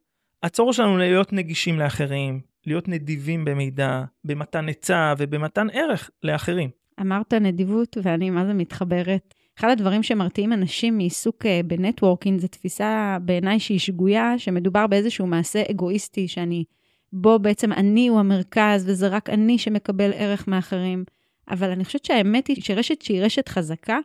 הצורך 0.42 0.74
שלנו 0.74 0.98
להיות 0.98 1.32
נגישים 1.32 1.78
לאחרים, 1.78 2.40
להיות 2.66 2.88
נדיבים 2.88 3.44
במידע, 3.44 4.04
במתן 4.24 4.68
עצה 4.68 5.14
ובמתן 5.18 5.66
ערך 5.72 6.10
לאחרים. 6.22 6.70
אמרת 7.00 7.34
נדיבות, 7.34 7.98
ואני 8.02 8.30
מה 8.30 8.46
זה 8.46 8.54
מתחברת. 8.54 9.34
אחד 9.58 9.68
הדברים 9.70 10.02
שמרתיעים 10.02 10.52
אנשים 10.52 10.96
מעיסוק 10.96 11.46
אה, 11.46 11.60
בנטוורקינג 11.64 12.40
זה 12.40 12.48
תפיסה 12.48 13.18
בעיניי 13.22 13.60
שהיא 13.60 13.78
שגויה, 13.78 14.38
שמדובר 14.38 14.86
באיזשהו 14.86 15.26
מעשה 15.26 15.62
אגואיסטי, 15.70 16.28
שאני, 16.28 16.64
בו 17.12 17.38
בעצם 17.38 17.72
אני 17.72 18.08
הוא 18.08 18.20
המרכז, 18.20 18.84
וזה 18.88 19.08
רק 19.08 19.30
אני 19.30 19.58
שמקבל 19.58 20.10
ערך 20.14 20.48
מאחרים. 20.48 21.04
אבל 21.50 21.70
אני 21.70 21.84
חושבת 21.84 22.04
שהאמת 22.04 22.46
היא 22.46 22.62
שרשת 22.62 23.02
שהיא 23.02 23.22
רשת 23.22 23.48
חזקה, 23.48 23.98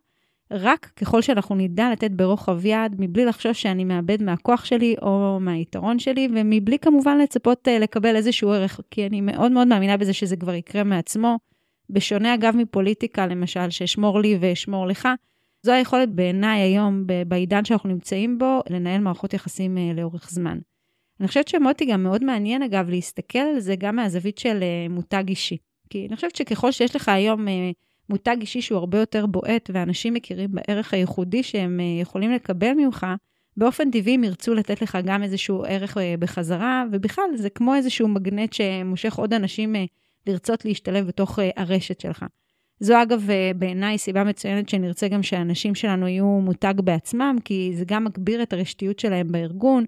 רק 0.51 0.91
ככל 0.95 1.21
שאנחנו 1.21 1.55
נדע 1.55 1.91
לתת 1.91 2.11
ברוחב 2.11 2.65
יד, 2.65 2.95
מבלי 2.99 3.25
לחשוש 3.25 3.61
שאני 3.61 3.83
מאבד 3.83 4.23
מהכוח 4.23 4.65
שלי 4.65 4.95
או 5.01 5.37
מהיתרון 5.41 5.99
שלי, 5.99 6.27
ומבלי 6.35 6.79
כמובן 6.79 7.17
לצפות 7.17 7.67
אה, 7.67 7.79
לקבל 7.79 8.15
איזשהו 8.15 8.51
ערך, 8.51 8.79
כי 8.91 9.07
אני 9.07 9.21
מאוד 9.21 9.51
מאוד 9.51 9.67
מאמינה 9.67 9.97
בזה 9.97 10.13
שזה 10.13 10.35
כבר 10.35 10.53
יקרה 10.53 10.83
מעצמו. 10.83 11.37
בשונה 11.89 12.33
אגב 12.33 12.55
מפוליטיקה, 12.57 13.27
למשל, 13.27 13.69
שאשמור 13.69 14.19
לי 14.19 14.37
ואשמור 14.39 14.87
לך, 14.87 15.07
זו 15.65 15.71
היכולת 15.71 16.09
בעיניי 16.09 16.61
היום, 16.61 17.03
בעידן 17.27 17.65
שאנחנו 17.65 17.89
נמצאים 17.89 18.37
בו, 18.37 18.61
לנהל 18.69 19.01
מערכות 19.01 19.33
יחסים 19.33 19.77
אה, 19.77 19.91
לאורך 19.95 20.29
זמן. 20.29 20.57
אני 21.19 21.27
חושבת 21.27 21.47
שמוטי 21.47 21.85
גם 21.85 22.03
מאוד 22.03 22.23
מעניין, 22.23 22.63
אגב, 22.63 22.89
להסתכל 22.89 23.39
על 23.39 23.59
זה 23.59 23.75
גם 23.75 23.95
מהזווית 23.95 24.37
של 24.37 24.59
אה, 24.63 24.87
מותג 24.89 25.23
אישי. 25.27 25.57
כי 25.89 26.05
אני 26.07 26.15
חושבת 26.15 26.35
שככל 26.35 26.71
שיש 26.71 26.95
לך 26.95 27.09
היום 27.09 27.47
אה, 27.47 27.71
מותג 28.09 28.37
אישי 28.41 28.61
שהוא 28.61 28.77
הרבה 28.77 28.99
יותר 28.99 29.25
בועט, 29.25 29.69
ואנשים 29.73 30.13
מכירים 30.13 30.49
בערך 30.51 30.93
הייחודי 30.93 31.43
שהם 31.43 31.79
יכולים 32.01 32.31
לקבל 32.31 32.73
ממך, 32.73 33.05
באופן 33.57 33.91
טבעי 33.91 34.13
הם 34.13 34.23
ירצו 34.23 34.53
לתת 34.53 34.81
לך 34.81 34.97
גם 35.05 35.23
איזשהו 35.23 35.63
ערך 35.67 35.97
בחזרה, 36.19 36.83
ובכלל, 36.91 37.25
זה 37.35 37.49
כמו 37.49 37.75
איזשהו 37.75 38.07
מגנט 38.07 38.53
שמושך 38.53 39.15
עוד 39.15 39.33
אנשים 39.33 39.75
לרצות 40.27 40.65
להשתלב 40.65 41.07
בתוך 41.07 41.39
uh, 41.39 41.41
הרשת 41.57 41.99
שלך. 41.99 42.25
זו 42.79 43.01
אגב 43.01 43.27
uh, 43.29 43.57
בעיניי 43.57 43.97
סיבה 43.97 44.23
מצוינת 44.23 44.69
שנרצה 44.69 45.07
גם 45.07 45.23
שהאנשים 45.23 45.75
שלנו 45.75 46.07
יהיו 46.07 46.25
מותג 46.25 46.73
בעצמם, 46.77 47.35
כי 47.45 47.71
זה 47.75 47.85
גם 47.87 48.03
מגביר 48.03 48.43
את 48.43 48.53
הרשתיות 48.53 48.99
שלהם 48.99 49.31
בארגון, 49.31 49.85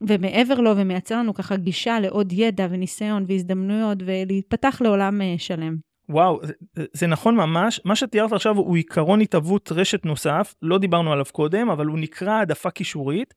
ומעבר 0.00 0.54
לו 0.54 0.76
ומייצר 0.76 1.18
לנו 1.18 1.34
ככה 1.34 1.56
גישה 1.56 2.00
לעוד 2.00 2.32
ידע 2.32 2.66
וניסיון 2.70 3.24
והזדמנויות 3.28 3.98
ולהתפתח 4.04 4.80
לעולם 4.84 5.20
uh, 5.20 5.24
שלם. 5.38 5.76
וואו, 6.08 6.40
זה, 6.42 6.84
זה 6.92 7.06
נכון 7.06 7.36
ממש. 7.36 7.80
מה 7.84 7.96
שתיארת 7.96 8.32
עכשיו 8.32 8.56
הוא 8.56 8.76
עיקרון 8.76 9.20
התהוות 9.20 9.72
רשת 9.72 10.06
נוסף, 10.06 10.54
לא 10.62 10.78
דיברנו 10.78 11.12
עליו 11.12 11.24
קודם, 11.32 11.70
אבל 11.70 11.86
הוא 11.86 11.98
נקרא 11.98 12.32
העדפה 12.32 12.70
קישורית, 12.70 13.34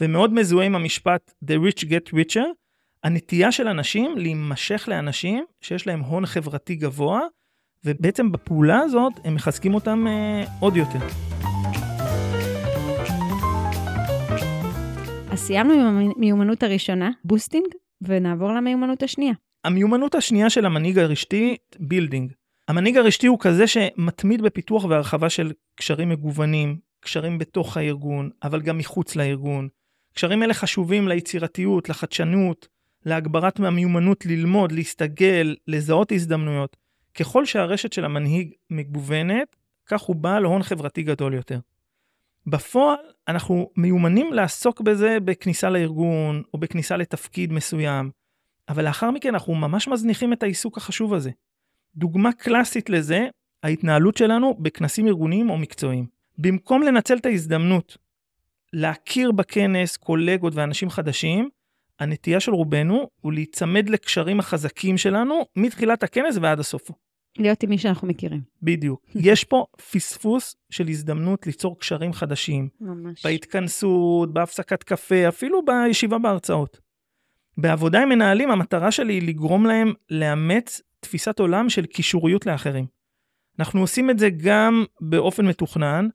ומאוד 0.00 0.32
מזוהה 0.32 0.66
עם 0.66 0.74
המשפט 0.74 1.32
The 1.44 1.54
rich 1.54 1.84
get 1.84 2.14
richer, 2.14 2.46
הנטייה 3.04 3.52
של 3.52 3.68
אנשים 3.68 4.16
להימשך 4.16 4.84
לאנשים 4.88 5.44
שיש 5.60 5.86
להם 5.86 6.00
הון 6.00 6.26
חברתי 6.26 6.74
גבוה, 6.74 7.20
ובעצם 7.84 8.32
בפעולה 8.32 8.78
הזאת 8.78 9.12
הם 9.24 9.34
מחזקים 9.34 9.74
אותם 9.74 10.06
אה, 10.06 10.44
עוד 10.60 10.76
יותר. 10.76 10.98
אז 15.32 15.38
סיימנו 15.38 15.74
עם 15.74 16.12
המיומנות 16.16 16.62
הראשונה, 16.62 17.10
boosting, 17.24 17.66
ונעבור 18.02 18.52
למיומנות 18.52 19.02
השנייה. 19.02 19.34
המיומנות 19.64 20.14
השנייה 20.14 20.50
של 20.50 20.66
המנהיג 20.66 20.98
הרשתי, 20.98 21.56
building. 21.78 22.32
המנהיג 22.68 22.96
הרשתי 22.96 23.26
הוא 23.26 23.38
כזה 23.40 23.66
שמתמיד 23.66 24.42
בפיתוח 24.42 24.84
והרחבה 24.84 25.30
של 25.30 25.52
קשרים 25.76 26.08
מגוונים, 26.08 26.78
קשרים 27.00 27.38
בתוך 27.38 27.76
הארגון, 27.76 28.30
אבל 28.42 28.60
גם 28.60 28.78
מחוץ 28.78 29.16
לארגון. 29.16 29.68
קשרים 30.14 30.42
אלה 30.42 30.54
חשובים 30.54 31.08
ליצירתיות, 31.08 31.88
לחדשנות, 31.88 32.73
להגברת 33.04 33.60
המיומנות 33.60 34.26
ללמוד, 34.26 34.72
להסתגל, 34.72 35.56
לזהות 35.68 36.12
הזדמנויות. 36.12 36.76
ככל 37.14 37.46
שהרשת 37.46 37.92
של 37.92 38.04
המנהיג 38.04 38.52
מגוונת, 38.70 39.56
כך 39.86 40.02
הוא 40.02 40.16
בעל 40.16 40.44
הון 40.44 40.62
חברתי 40.62 41.02
גדול 41.02 41.34
יותר. 41.34 41.58
בפועל, 42.46 42.98
אנחנו 43.28 43.70
מיומנים 43.76 44.32
לעסוק 44.32 44.80
בזה 44.80 45.18
בכניסה 45.24 45.70
לארגון, 45.70 46.42
או 46.54 46.58
בכניסה 46.58 46.96
לתפקיד 46.96 47.52
מסוים, 47.52 48.10
אבל 48.68 48.84
לאחר 48.84 49.10
מכן 49.10 49.28
אנחנו 49.28 49.54
ממש 49.54 49.88
מזניחים 49.88 50.32
את 50.32 50.42
העיסוק 50.42 50.76
החשוב 50.76 51.14
הזה. 51.14 51.30
דוגמה 51.96 52.32
קלאסית 52.32 52.90
לזה, 52.90 53.28
ההתנהלות 53.62 54.16
שלנו 54.16 54.54
בכנסים 54.54 55.06
ארגוניים 55.06 55.50
או 55.50 55.58
מקצועיים. 55.58 56.06
במקום 56.38 56.82
לנצל 56.82 57.16
את 57.16 57.26
ההזדמנות 57.26 57.96
להכיר 58.72 59.32
בכנס 59.32 59.96
קולגות 59.96 60.54
ואנשים 60.54 60.90
חדשים, 60.90 61.48
הנטייה 62.00 62.40
של 62.40 62.52
רובנו 62.52 63.08
הוא 63.20 63.32
להיצמד 63.32 63.88
לקשרים 63.88 64.40
החזקים 64.40 64.98
שלנו 64.98 65.46
מתחילת 65.56 66.02
הכנס 66.02 66.38
ועד 66.40 66.60
הסוף. 66.60 66.90
להיות 67.38 67.62
עם 67.62 67.70
מי 67.70 67.78
שאנחנו 67.78 68.08
מכירים. 68.08 68.40
בדיוק. 68.62 69.00
יש 69.30 69.44
פה 69.44 69.64
פספוס 69.90 70.56
של 70.70 70.88
הזדמנות 70.88 71.46
ליצור 71.46 71.78
קשרים 71.78 72.12
חדשים. 72.12 72.68
ממש. 72.80 73.26
בהתכנסות, 73.26 74.32
בהפסקת 74.32 74.82
קפה, 74.82 75.28
אפילו 75.28 75.60
בישיבה 75.64 76.18
בהרצאות. 76.18 76.80
בעבודה 77.58 78.02
עם 78.02 78.08
מנהלים, 78.08 78.50
המטרה 78.50 78.90
שלי 78.90 79.12
היא 79.12 79.28
לגרום 79.28 79.66
להם 79.66 79.92
לאמץ 80.10 80.82
תפיסת 81.00 81.38
עולם 81.38 81.68
של 81.68 81.86
קישוריות 81.86 82.46
לאחרים. 82.46 82.86
אנחנו 83.58 83.80
עושים 83.80 84.10
את 84.10 84.18
זה 84.18 84.28
גם 84.30 84.84
באופן 85.00 85.46
מתוכנן, 85.46 86.08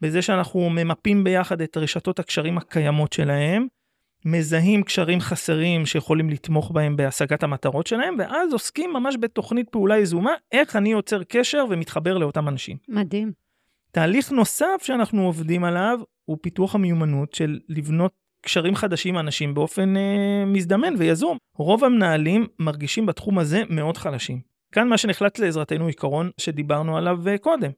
בזה 0.00 0.22
שאנחנו 0.22 0.70
ממפים 0.70 1.24
ביחד 1.24 1.60
את 1.60 1.76
רשתות 1.76 2.18
הקשרים 2.18 2.58
הקיימות 2.58 3.12
שלהם, 3.12 3.66
מזהים 4.24 4.82
קשרים 4.82 5.20
חסרים 5.20 5.86
שיכולים 5.86 6.30
לתמוך 6.30 6.70
בהם 6.70 6.96
בהשגת 6.96 7.42
המטרות 7.42 7.86
שלהם, 7.86 8.14
ואז 8.18 8.52
עוסקים 8.52 8.92
ממש 8.92 9.16
בתוכנית 9.20 9.68
פעולה 9.70 9.98
יזומה, 9.98 10.32
איך 10.52 10.76
אני 10.76 10.92
יוצר 10.92 11.22
קשר 11.24 11.64
ומתחבר 11.70 12.18
לאותם 12.18 12.48
אנשים. 12.48 12.76
מדהים. 12.88 13.32
תהליך 13.90 14.32
נוסף 14.32 14.82
שאנחנו 14.82 15.26
עובדים 15.26 15.64
עליו 15.64 16.00
הוא 16.24 16.38
פיתוח 16.40 16.74
המיומנות 16.74 17.34
של 17.34 17.58
לבנות 17.68 18.12
קשרים 18.40 18.74
חדשים 18.74 19.14
עם 19.14 19.20
אנשים 19.20 19.54
באופן 19.54 19.96
אה, 19.96 20.44
מזדמן 20.46 20.94
ויזום. 20.98 21.38
רוב 21.56 21.84
המנהלים 21.84 22.46
מרגישים 22.58 23.06
בתחום 23.06 23.38
הזה 23.38 23.62
מאוד 23.70 23.96
חלשים. 23.96 24.40
כאן 24.72 24.88
מה 24.88 24.98
שנחלט 24.98 25.38
לעזרתנו 25.38 25.86
עיקרון 25.86 26.30
שדיברנו 26.38 26.96
עליו 26.96 27.28
אה, 27.28 27.38
קודם. 27.38 27.70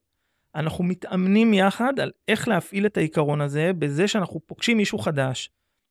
אנחנו 0.55 0.85
מתאמנים 0.85 1.55
יחד 1.55 2.01
על 2.01 2.11
איך 2.29 2.49
להפעיל 2.49 2.87
את 2.87 2.97
העיקרון 2.97 3.41
הזה 3.41 3.71
בזה 3.79 4.09
שאנחנו 4.09 4.41
פוגשים 4.47 4.77
מישהו 4.77 4.99
חדש, 4.99 5.51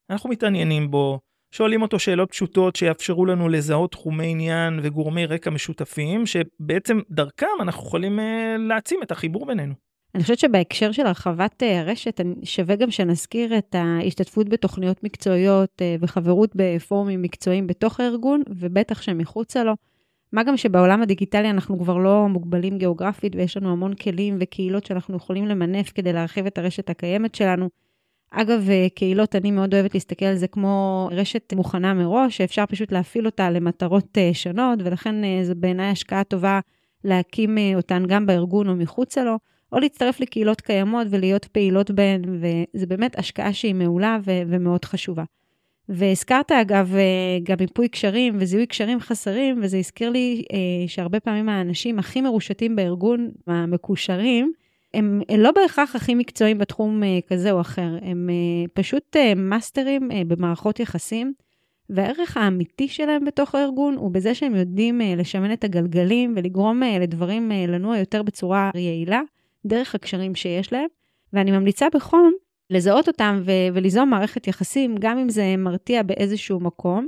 אנחנו 0.10 0.30
מתעניינים 0.30 0.92
בו, 0.92 1.20
שואלים 1.52 1.82
אותו 1.82 2.00
שאלות 2.00 2.32
פשוטות 2.32 2.76
שיאפשרו 2.76 3.26
לנו 3.26 3.50
לזהות 3.50 3.92
תחומי 3.92 4.28
עניין 4.32 4.80
וגורמי 4.84 5.26
רקע 5.26 5.50
משותפים, 5.50 6.26
שבעצם 6.26 7.00
דרכם 7.10 7.48
אנחנו 7.62 7.84
יכולים 7.84 8.20
uh, 8.20 8.22
להעצים 8.58 9.00
את 9.04 9.12
החיבור 9.12 9.46
בינינו. 9.46 9.74
אני 10.16 10.24
חושבת 10.24 10.40
שבהקשר 10.40 10.92
של 10.92 11.06
הרחבת 11.06 11.64
הרשת, 11.66 12.22
שווה 12.44 12.76
גם 12.76 12.92
שנזכיר 12.92 13.58
את 13.58 13.76
ההשתתפות 13.76 14.50
בתוכניות 14.50 15.04
מקצועיות 15.04 15.82
uh, 15.82 16.02
וחברות 16.02 16.52
בפורומים 16.56 17.22
מקצועיים 17.22 17.68
בתוך 17.68 18.00
הארגון, 18.00 18.42
ובטח 18.50 19.02
שמחוצה 19.02 19.64
לו. 19.64 19.74
מה 20.32 20.44
גם 20.44 20.58
שבעולם 20.58 21.02
הדיגיטלי 21.02 21.50
אנחנו 21.50 21.80
כבר 21.80 21.98
לא 21.98 22.28
מוגבלים 22.30 22.78
גיאוגרפית 22.78 23.36
ויש 23.36 23.58
לנו 23.58 23.72
המון 23.72 23.94
כלים 23.94 24.38
וקהילות 24.40 24.86
שאנחנו 24.86 25.16
יכולים 25.16 25.46
למנף 25.46 25.92
כדי 25.96 26.14
להרחיב 26.14 26.46
את 26.46 26.58
הרשת 26.58 26.90
הקיימת 26.90 27.36
שלנו. 27.36 27.70
אגב, 28.32 28.70
אה, 28.70 28.88
קהילות, 28.96 29.36
אני 29.36 29.52
מאוד 29.52 29.74
אוהבת 29.74 29.94
להסתכל 29.94 30.26
על 30.26 30.36
זה 30.36 30.48
כמו 30.48 31.10
רשת 31.12 31.54
מוכנה 31.54 31.94
מראש, 31.94 32.38
שאפשר 32.38 32.66
פשוט 32.66 32.92
להפעיל 32.92 33.26
אותה 33.26 33.50
למטרות 33.50 34.18
אה, 34.18 34.30
שונות, 34.34 34.80
ולכן 34.84 35.24
אה, 35.24 35.40
זו 35.44 35.54
בעיניי 35.56 35.90
השקעה 35.90 36.24
טובה 36.24 36.60
להקים 37.04 37.58
אותן 37.76 38.04
גם 38.08 38.26
בארגון 38.26 38.70
או 38.70 38.76
מחוצה 38.76 39.24
לו, 39.24 39.38
או 39.72 39.80
להצטרף 39.80 40.20
לקהילות 40.20 40.62
קיימות 40.62 41.08
ולהיות 41.10 41.46
פעילות 41.46 41.92
בהן, 41.92 42.22
וזו 42.40 42.88
באמת 42.88 43.20
השקעה 43.20 43.54
שהיא 43.54 43.76
מעולה 43.76 44.18
ו- 44.26 44.42
ומאוד 44.48 44.86
חשובה. 44.86 45.24
והזכרת, 45.90 46.52
אגב, 46.52 46.96
גם 47.44 47.58
מיפוי 47.60 47.88
קשרים 47.88 48.38
וזיהוי 48.40 48.66
קשרים 48.66 49.00
חסרים, 49.00 49.60
וזה 49.64 49.78
הזכיר 49.78 50.10
לי 50.10 50.44
שהרבה 50.88 51.20
פעמים 51.20 51.50
האנשים 51.50 52.00
הכי 52.00 52.22
מרושתים 52.22 52.76
בארגון, 52.76 53.32
המקושרים, 53.48 54.52
הם 54.94 55.22
לא 55.38 55.52
בהכרח 55.52 55.96
הכי 55.96 56.16
מקצועיים 56.16 56.58
בתחום 56.58 57.04
אה, 57.04 57.20
כזה 57.28 57.52
או 57.52 57.62
אחר, 57.62 57.98
הם 58.02 58.30
אה, 58.30 58.68
פשוט 58.74 59.16
אה, 59.16 59.36
מאסטרים 59.36 60.10
במערכות 60.28 60.80
יחסים, 60.80 61.34
והערך 61.90 62.38
האמיתי 62.38 62.88
שלהם 62.88 63.26
בתוך 63.26 63.56
הארגון 63.56 63.96
הוא 63.96 64.12
בזה 64.12 64.36
שהם 64.36 64.56
יודעים 64.56 65.02
לשמן 65.18 65.54
את 65.54 65.64
הגלגלים 65.64 66.34
ולגרום 66.38 66.82
לדברים 67.00 67.52
לנוע 67.68 67.98
יותר 67.98 68.24
בצורה 68.24 68.72
יעילה, 68.76 69.22
דרך 69.66 69.96
הקשרים 69.96 70.36
שיש 70.36 70.74
להם, 70.74 70.88
ואני 71.34 71.52
ממליצה 71.52 71.88
בחום 71.94 72.34
לזהות 72.70 73.08
אותם 73.08 73.42
ו- 73.46 73.74
וליזום 73.74 74.10
מערכת 74.10 74.48
יחסים, 74.48 74.96
גם 75.00 75.18
אם 75.18 75.30
זה 75.30 75.56
מרתיע 75.58 76.04
באיזשהו 76.04 76.60
מקום, 76.60 77.08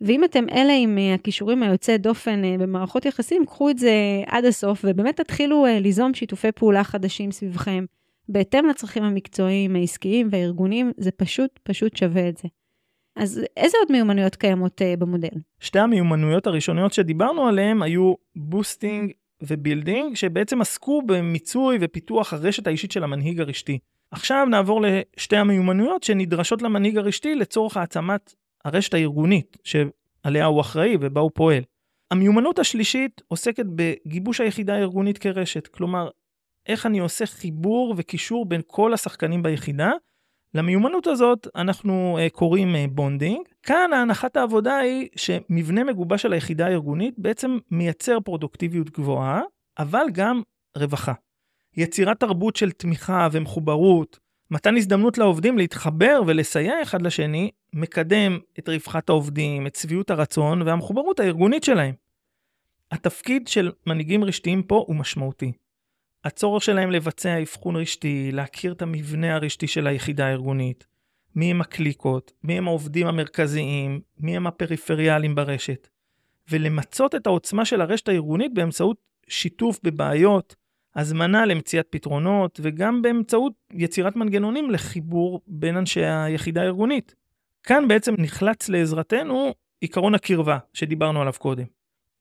ואם 0.00 0.24
אתם 0.24 0.44
אלה 0.52 0.72
עם 0.72 0.98
אה, 0.98 1.14
הכישורים 1.14 1.62
היוצאי 1.62 1.98
דופן 1.98 2.44
אה, 2.44 2.56
במערכות 2.58 3.04
יחסים, 3.04 3.46
קחו 3.46 3.70
את 3.70 3.78
זה 3.78 3.92
עד 4.26 4.44
הסוף, 4.44 4.84
ובאמת 4.84 5.20
תתחילו 5.20 5.66
אה, 5.66 5.80
ליזום 5.80 6.14
שיתופי 6.14 6.52
פעולה 6.52 6.84
חדשים 6.84 7.32
סביבכם, 7.32 7.84
בהתאם 8.28 8.66
לצרכים 8.66 9.02
המקצועיים, 9.02 9.76
העסקיים 9.76 10.28
והארגוניים, 10.30 10.92
זה 10.96 11.10
פשוט, 11.10 11.50
פשוט 11.62 11.96
שווה 11.96 12.28
את 12.28 12.36
זה. 12.36 12.48
אז 13.16 13.42
איזה 13.56 13.76
עוד 13.78 13.92
מיומנויות 13.92 14.36
קיימות 14.36 14.82
במודל? 14.98 15.28
שתי 15.60 15.78
המיומנויות 15.78 16.46
הראשוניות 16.46 16.92
שדיברנו 16.92 17.48
עליהן 17.48 17.82
היו 17.82 18.14
boosting 18.36 19.12
ו 19.42 19.49
building, 19.49 20.16
שבעצם 20.16 20.60
עסקו 20.60 21.02
במיצוי 21.06 21.78
ופיתוח 21.80 22.32
הרשת 22.32 22.66
האישית 22.66 22.92
של 22.92 23.04
המנהיג 23.04 23.40
הרשתי. 23.40 23.78
עכשיו 24.10 24.46
נעבור 24.50 24.82
לשתי 24.82 25.36
המיומנויות 25.36 26.02
שנדרשות 26.02 26.62
למנהיג 26.62 26.98
הרשתי 26.98 27.34
לצורך 27.34 27.76
העצמת 27.76 28.34
הרשת 28.66 28.94
הארגונית 28.94 29.56
שעליה 29.64 30.44
הוא 30.44 30.60
אחראי 30.60 30.96
ובה 31.00 31.20
הוא 31.20 31.30
פועל. 31.34 31.62
המיומנות 32.10 32.58
השלישית 32.58 33.22
עוסקת 33.28 33.66
בגיבוש 33.74 34.40
היחידה 34.40 34.74
הארגונית 34.74 35.18
כרשת, 35.18 35.66
כלומר, 35.66 36.08
איך 36.66 36.86
אני 36.86 36.98
עושה 36.98 37.26
חיבור 37.26 37.94
וקישור 37.96 38.46
בין 38.46 38.60
כל 38.66 38.94
השחקנים 38.94 39.42
ביחידה. 39.42 39.90
למיומנות 40.54 41.06
הזאת 41.06 41.46
אנחנו 41.56 42.18
אה, 42.18 42.30
קוראים 42.30 42.74
bonding. 42.90 43.46
כאן 43.62 43.90
ההנחת 43.92 44.36
העבודה 44.36 44.76
היא 44.76 45.08
שמבנה 45.16 45.84
מגובש 45.84 46.22
של 46.22 46.32
היחידה 46.32 46.66
הארגונית 46.66 47.14
בעצם 47.18 47.58
מייצר 47.70 48.20
פרודוקטיביות 48.20 48.90
גבוהה, 48.90 49.42
אבל 49.78 50.06
גם 50.12 50.42
רווחה. 50.76 51.12
יצירת 51.76 52.20
תרבות 52.20 52.56
של 52.56 52.70
תמיכה 52.70 53.28
ומחוברות, 53.32 54.18
מתן 54.50 54.76
הזדמנות 54.76 55.18
לעובדים 55.18 55.58
להתחבר 55.58 56.22
ולסייע 56.26 56.82
אחד 56.82 57.02
לשני, 57.02 57.50
מקדם 57.72 58.38
את 58.58 58.68
רווחת 58.68 59.08
העובדים, 59.08 59.66
את 59.66 59.74
שביעות 59.74 60.10
הרצון 60.10 60.62
והמחוברות 60.62 61.20
הארגונית 61.20 61.64
שלהם. 61.64 61.94
התפקיד 62.90 63.48
של 63.48 63.72
מנהיגים 63.86 64.24
רשתיים 64.24 64.62
פה 64.62 64.84
הוא 64.86 64.96
משמעותי. 64.96 65.52
הצורך 66.24 66.62
שלהם 66.62 66.90
לבצע 66.90 67.42
אבחון 67.42 67.76
רשתי, 67.76 68.32
להכיר 68.32 68.72
את 68.72 68.82
המבנה 68.82 69.34
הרשתי 69.34 69.66
של 69.66 69.86
היחידה 69.86 70.26
הארגונית, 70.26 70.86
מי 71.34 71.50
הם 71.50 71.60
הקליקות, 71.60 72.32
מי 72.44 72.58
הם 72.58 72.68
העובדים 72.68 73.06
המרכזיים, 73.06 74.00
מי 74.18 74.36
הם 74.36 74.46
הפריפריאליים 74.46 75.34
ברשת, 75.34 75.88
ולמצות 76.50 77.14
את 77.14 77.26
העוצמה 77.26 77.64
של 77.64 77.80
הרשת 77.80 78.08
הארגונית 78.08 78.54
באמצעות 78.54 78.96
שיתוף 79.28 79.80
בבעיות, 79.82 80.56
הזמנה 80.96 81.46
למציאת 81.46 81.86
פתרונות 81.90 82.60
וגם 82.62 83.02
באמצעות 83.02 83.52
יצירת 83.72 84.16
מנגנונים 84.16 84.70
לחיבור 84.70 85.40
בין 85.46 85.76
אנשי 85.76 86.04
היחידה 86.04 86.62
הארגונית. 86.62 87.14
כאן 87.62 87.88
בעצם 87.88 88.14
נחלץ 88.18 88.68
לעזרתנו 88.68 89.54
עיקרון 89.80 90.14
הקרבה 90.14 90.58
שדיברנו 90.72 91.20
עליו 91.20 91.32
קודם. 91.38 91.64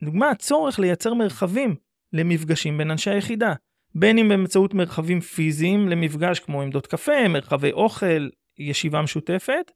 דוגמה, 0.03 0.29
הצורך 0.29 0.79
לייצר 0.79 1.13
מרחבים 1.13 1.75
למפגשים 2.13 2.77
בין 2.77 2.91
אנשי 2.91 3.09
היחידה, 3.09 3.53
בין 3.95 4.17
אם 4.17 4.29
באמצעות 4.29 4.73
מרחבים 4.73 5.19
פיזיים 5.21 5.89
למפגש 5.89 6.39
כמו 6.39 6.61
עמדות 6.61 6.87
קפה, 6.87 7.27
מרחבי 7.27 7.71
אוכל, 7.71 8.29
ישיבה 8.57 9.01
משותפת, 9.01 9.71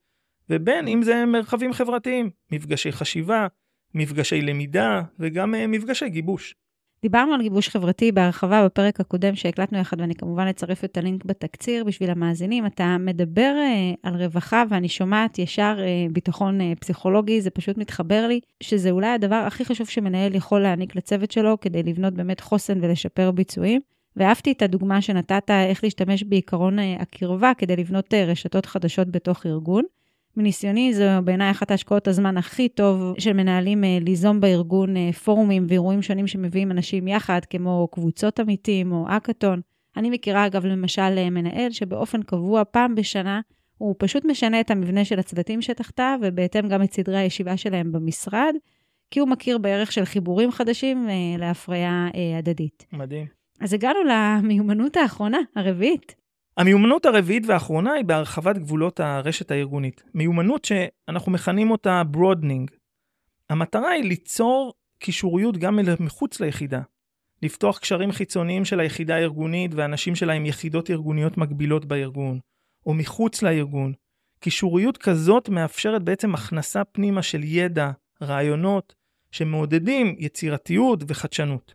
ובין 0.49 0.87
אם 0.87 1.01
זה 1.01 1.25
מרחבים 1.25 1.73
חברתיים, 1.73 2.29
מפגשי 2.51 2.91
חשיבה, 2.91 3.47
מפגשי 3.93 4.41
למידה 4.41 5.01
וגם 5.19 5.55
אה, 5.55 5.67
מפגשי 5.67 6.09
גיבוש. 6.09 6.55
דיברנו 7.01 7.33
על 7.33 7.41
גיבוש 7.41 7.69
חברתי 7.69 8.11
בהרחבה 8.11 8.65
בפרק 8.65 8.99
הקודם 8.99 9.35
שהקלטנו 9.35 9.77
יחד, 9.77 10.01
ואני 10.01 10.15
כמובן 10.15 10.47
אצרף 10.47 10.83
את 10.83 10.97
הלינק 10.97 11.25
בתקציר 11.25 11.83
בשביל 11.83 12.09
המאזינים. 12.09 12.65
אתה 12.65 12.97
מדבר 12.99 13.53
uh, 13.55 13.97
על 14.03 14.23
רווחה, 14.23 14.63
ואני 14.69 14.89
שומעת 14.89 15.39
ישר 15.39 15.77
uh, 15.77 16.13
ביטחון 16.13 16.61
uh, 16.61 16.79
פסיכולוגי, 16.79 17.41
זה 17.41 17.49
פשוט 17.49 17.77
מתחבר 17.77 18.27
לי, 18.27 18.39
שזה 18.63 18.91
אולי 18.91 19.07
הדבר 19.07 19.35
הכי 19.35 19.65
חשוב 19.65 19.87
שמנהל 19.87 20.35
יכול 20.35 20.61
להעניק 20.61 20.95
לצוות 20.95 21.31
שלו 21.31 21.59
כדי 21.59 21.83
לבנות 21.83 22.13
באמת 22.13 22.39
חוסן 22.39 22.83
ולשפר 22.83 23.31
ביצועים. 23.31 23.81
ואהבתי 24.15 24.51
את 24.51 24.61
הדוגמה 24.61 25.01
שנתת, 25.01 25.51
איך 25.51 25.83
להשתמש 25.83 26.23
בעיקרון 26.23 26.79
הקרבה 26.79 27.51
כדי 27.57 27.75
לבנות 27.75 28.13
רשתות 28.13 28.65
חדשות 28.65 29.11
בתוך 29.11 29.45
ארגון. 29.45 29.83
מניסיוני, 30.37 30.93
זו 30.93 31.03
בעיניי 31.23 31.51
אחת 31.51 31.71
ההשקעות 31.71 32.07
הזמן 32.07 32.37
הכי 32.37 32.69
טוב 32.69 33.13
של 33.17 33.33
מנהלים 33.33 33.83
אה, 33.83 33.97
ליזום 34.01 34.39
בארגון 34.39 34.97
אה, 34.97 35.13
פורומים 35.13 35.65
ואירועים 35.69 36.01
שונים 36.01 36.27
שמביאים 36.27 36.71
אנשים 36.71 37.07
יחד, 37.07 37.39
כמו 37.49 37.87
קבוצות 37.91 38.39
עמיתים 38.39 38.91
או 38.91 39.05
אקאטון. 39.09 39.61
אני 39.97 40.09
מכירה, 40.09 40.45
אגב, 40.45 40.65
למשל 40.65 41.01
אה, 41.17 41.29
מנהל 41.29 41.71
שבאופן 41.71 42.21
קבוע, 42.21 42.63
פעם 42.71 42.95
בשנה, 42.95 43.41
הוא 43.77 43.95
פשוט 43.97 44.25
משנה 44.25 44.59
את 44.59 44.71
המבנה 44.71 45.05
של 45.05 45.19
הצוותים 45.19 45.61
שתחתיו, 45.61 46.19
ובהתאם 46.21 46.67
גם 46.67 46.83
את 46.83 46.93
סדרי 46.93 47.17
הישיבה 47.17 47.57
שלהם 47.57 47.91
במשרד, 47.91 48.55
כי 49.11 49.19
הוא 49.19 49.29
מכיר 49.29 49.57
בערך 49.57 49.91
של 49.91 50.05
חיבורים 50.05 50.51
חדשים 50.51 51.07
להפריה 51.37 52.07
הדדית. 52.37 52.85
מדהים. 52.93 53.25
אז 53.59 53.73
הגענו 53.73 53.99
למיומנות 54.03 54.97
האחרונה, 54.97 55.37
הרביעית. 55.55 56.15
המיומנות 56.59 57.05
הרביעית 57.05 57.43
והאחרונה 57.47 57.93
היא 57.93 58.05
בהרחבת 58.05 58.57
גבולות 58.57 58.99
הרשת 58.99 59.51
הארגונית. 59.51 60.03
מיומנות 60.13 60.65
שאנחנו 60.65 61.31
מכנים 61.31 61.71
אותה 61.71 62.03
broadening. 62.03 62.71
המטרה 63.49 63.89
היא 63.89 64.03
ליצור 64.03 64.73
קישוריות 64.99 65.57
גם 65.57 65.79
מחוץ 65.99 66.39
ליחידה. 66.39 66.81
לפתוח 67.43 67.77
קשרים 67.77 68.11
חיצוניים 68.11 68.65
של 68.65 68.79
היחידה 68.79 69.15
הארגונית 69.15 69.71
ואנשים 69.73 70.15
שלה 70.15 70.33
עם 70.33 70.45
יחידות 70.45 70.89
ארגוניות 70.89 71.37
מקבילות 71.37 71.85
בארגון, 71.85 72.39
או 72.85 72.93
מחוץ 72.93 73.41
לארגון. 73.41 73.93
קישוריות 74.39 74.97
כזאת 74.97 75.49
מאפשרת 75.49 76.03
בעצם 76.03 76.33
הכנסה 76.33 76.83
פנימה 76.83 77.21
של 77.21 77.43
ידע, 77.43 77.91
רעיונות, 78.21 78.95
שמעודדים 79.31 80.15
יצירתיות 80.17 81.03
וחדשנות. 81.07 81.73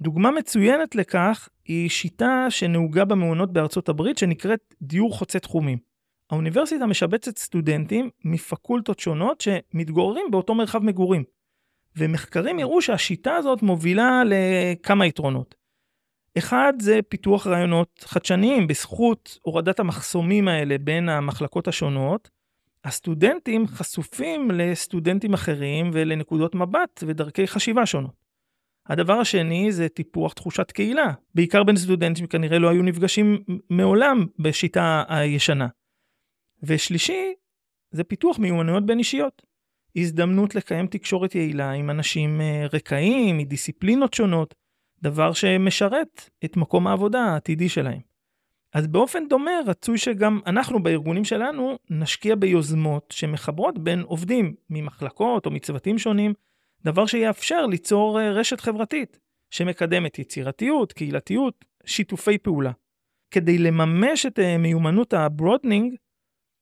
דוגמה 0.00 0.30
מצוינת 0.30 0.94
לכך 0.94 1.48
היא 1.70 1.88
שיטה 1.88 2.46
שנהוגה 2.48 3.04
במעונות 3.04 3.52
בארצות 3.52 3.88
הברית 3.88 4.18
שנקראת 4.18 4.74
דיור 4.82 5.14
חוצה 5.18 5.38
תחומים. 5.38 5.78
האוניברסיטה 6.30 6.86
משבצת 6.86 7.38
סטודנטים 7.38 8.10
מפקולטות 8.24 8.98
שונות 8.98 9.40
שמתגוררים 9.40 10.26
באותו 10.30 10.54
מרחב 10.54 10.78
מגורים. 10.78 11.24
ומחקרים 11.96 12.58
הראו 12.58 12.82
שהשיטה 12.82 13.34
הזאת 13.34 13.62
מובילה 13.62 14.22
לכמה 14.26 15.06
יתרונות. 15.06 15.54
אחד 16.38 16.72
זה 16.78 17.00
פיתוח 17.08 17.46
רעיונות 17.46 18.04
חדשניים 18.08 18.66
בזכות 18.66 19.38
הורדת 19.42 19.80
המחסומים 19.80 20.48
האלה 20.48 20.78
בין 20.78 21.08
המחלקות 21.08 21.68
השונות. 21.68 22.30
הסטודנטים 22.84 23.66
חשופים 23.66 24.50
לסטודנטים 24.50 25.34
אחרים 25.34 25.90
ולנקודות 25.92 26.54
מבט 26.54 27.04
ודרכי 27.06 27.46
חשיבה 27.46 27.86
שונות. 27.86 28.29
הדבר 28.90 29.12
השני 29.12 29.72
זה 29.72 29.88
טיפוח 29.88 30.32
תחושת 30.32 30.70
קהילה, 30.70 31.12
בעיקר 31.34 31.62
בין 31.62 31.76
סטודנטים 31.76 32.24
שכנראה 32.24 32.58
לא 32.58 32.68
היו 32.68 32.82
נפגשים 32.82 33.38
מעולם 33.70 34.26
בשיטה 34.38 35.04
הישנה. 35.08 35.68
ושלישי, 36.62 37.34
זה 37.90 38.04
פיתוח 38.04 38.38
מיומנויות 38.38 38.86
בין 38.86 38.98
אישיות. 38.98 39.42
הזדמנות 39.96 40.54
לקיים 40.54 40.86
תקשורת 40.86 41.34
יעילה 41.34 41.70
עם 41.70 41.90
אנשים 41.90 42.40
אה, 42.40 42.66
רקעים, 42.72 43.38
מדיסציפלינות 43.38 44.14
שונות, 44.14 44.54
דבר 45.02 45.32
שמשרת 45.32 46.30
את 46.44 46.56
מקום 46.56 46.86
העבודה 46.86 47.20
העתידי 47.20 47.68
שלהם. 47.68 48.00
אז 48.74 48.86
באופן 48.86 49.28
דומה 49.28 49.50
רצוי 49.66 49.98
שגם 49.98 50.40
אנחנו 50.46 50.82
בארגונים 50.82 51.24
שלנו 51.24 51.78
נשקיע 51.90 52.34
ביוזמות 52.34 53.06
שמחברות 53.10 53.78
בין 53.78 54.00
עובדים 54.00 54.54
ממחלקות 54.70 55.46
או 55.46 55.50
מצוותים 55.50 55.98
שונים 55.98 56.34
דבר 56.84 57.06
שיאפשר 57.06 57.66
ליצור 57.66 58.20
אה, 58.20 58.32
רשת 58.32 58.60
חברתית 58.60 59.18
שמקדמת 59.50 60.18
יצירתיות, 60.18 60.92
קהילתיות, 60.92 61.64
שיתופי 61.84 62.38
פעולה. 62.38 62.72
כדי 63.30 63.58
לממש 63.58 64.26
את 64.26 64.38
אה, 64.38 64.58
מיומנות 64.58 65.12
ה 65.14 65.21
broadening, 65.21 65.94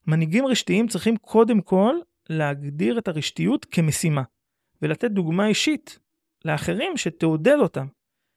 מנהיגים 0.06 0.46
רשתיים 0.46 0.88
צריכים 0.88 1.16
קודם 1.16 1.60
כל 1.60 1.94
להגדיר 2.28 2.98
את 2.98 3.08
הרשתיות 3.08 3.64
כמשימה, 3.64 4.22
ולתת 4.82 5.10
דוגמה 5.10 5.46
אישית 5.46 5.98
לאחרים 6.44 6.96
שתעודד 6.96 7.56
אותם. 7.60 7.86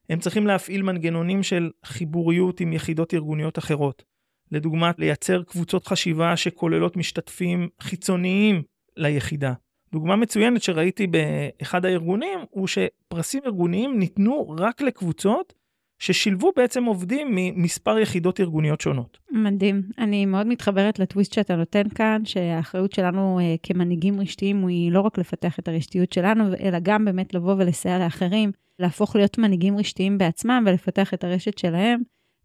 הם 0.10 0.20
צריכים 0.20 0.48
להפעיל 0.48 0.82
מנגנונים 0.82 1.44
של 1.44 1.72
חיבוריות 1.86 2.60
עם 2.60 2.74
יחידות 2.74 3.14
ארגוניות 3.14 3.58
אחרות. 3.58 4.04
לדוגמה, 4.52 4.92
לייצר 4.98 5.44
קבוצות 5.44 5.88
חשיבה 5.88 6.38
שכוללות 6.38 6.98
משתתפים 6.98 7.70
חיצוניים 7.82 8.64
ליחידה. 8.98 9.54
דוגמה 9.94 10.16
מצוינת 10.16 10.62
שראיתי 10.62 11.08
באחד 11.08 11.86
הארגונים 11.86 12.40
הוא 12.50 12.68
שפרסים 12.68 13.42
ארגוניים 13.46 14.00
ניתנו 14.00 14.56
רק 14.60 14.82
לקבוצות 14.82 15.54
ששילבו 16.00 16.52
בעצם 16.56 16.84
עובדים 16.84 17.28
ממספר 17.32 18.00
יחידות 18.00 18.40
ארגוניות 18.40 18.82
שונות. 18.82 19.18
מדהים. 19.32 19.82
אני 19.98 20.26
מאוד 20.26 20.48
מתחברת 20.48 21.00
לטוויסט 21.00 21.34
שאתה 21.34 21.56
נותן 21.56 21.90
כאן, 21.96 22.22
שהאחריות 22.26 22.92
שלנו 22.92 23.40
uh, 23.40 23.60
כמנהיגים 23.64 24.20
רשתיים 24.20 24.68
היא 24.68 24.92
לא 24.92 25.02
רק 25.02 25.18
לפתח 25.18 25.60
את 25.60 25.68
הרשתיות 25.68 26.14
שלנו, 26.14 26.44
אלא 26.60 26.78
גם 26.84 27.06
באמת 27.06 27.34
לבוא 27.34 27.56
ולסייע 27.58 28.00
לאחרים, 28.00 28.52
להפוך 28.80 29.16
להיות 29.16 29.38
מנהיגים 29.38 29.78
רשתיים 29.78 30.18
בעצמם 30.18 30.64
ולפתח 30.68 31.14
את 31.14 31.24
הרשת 31.24 31.58
שלהם. 31.58 32.02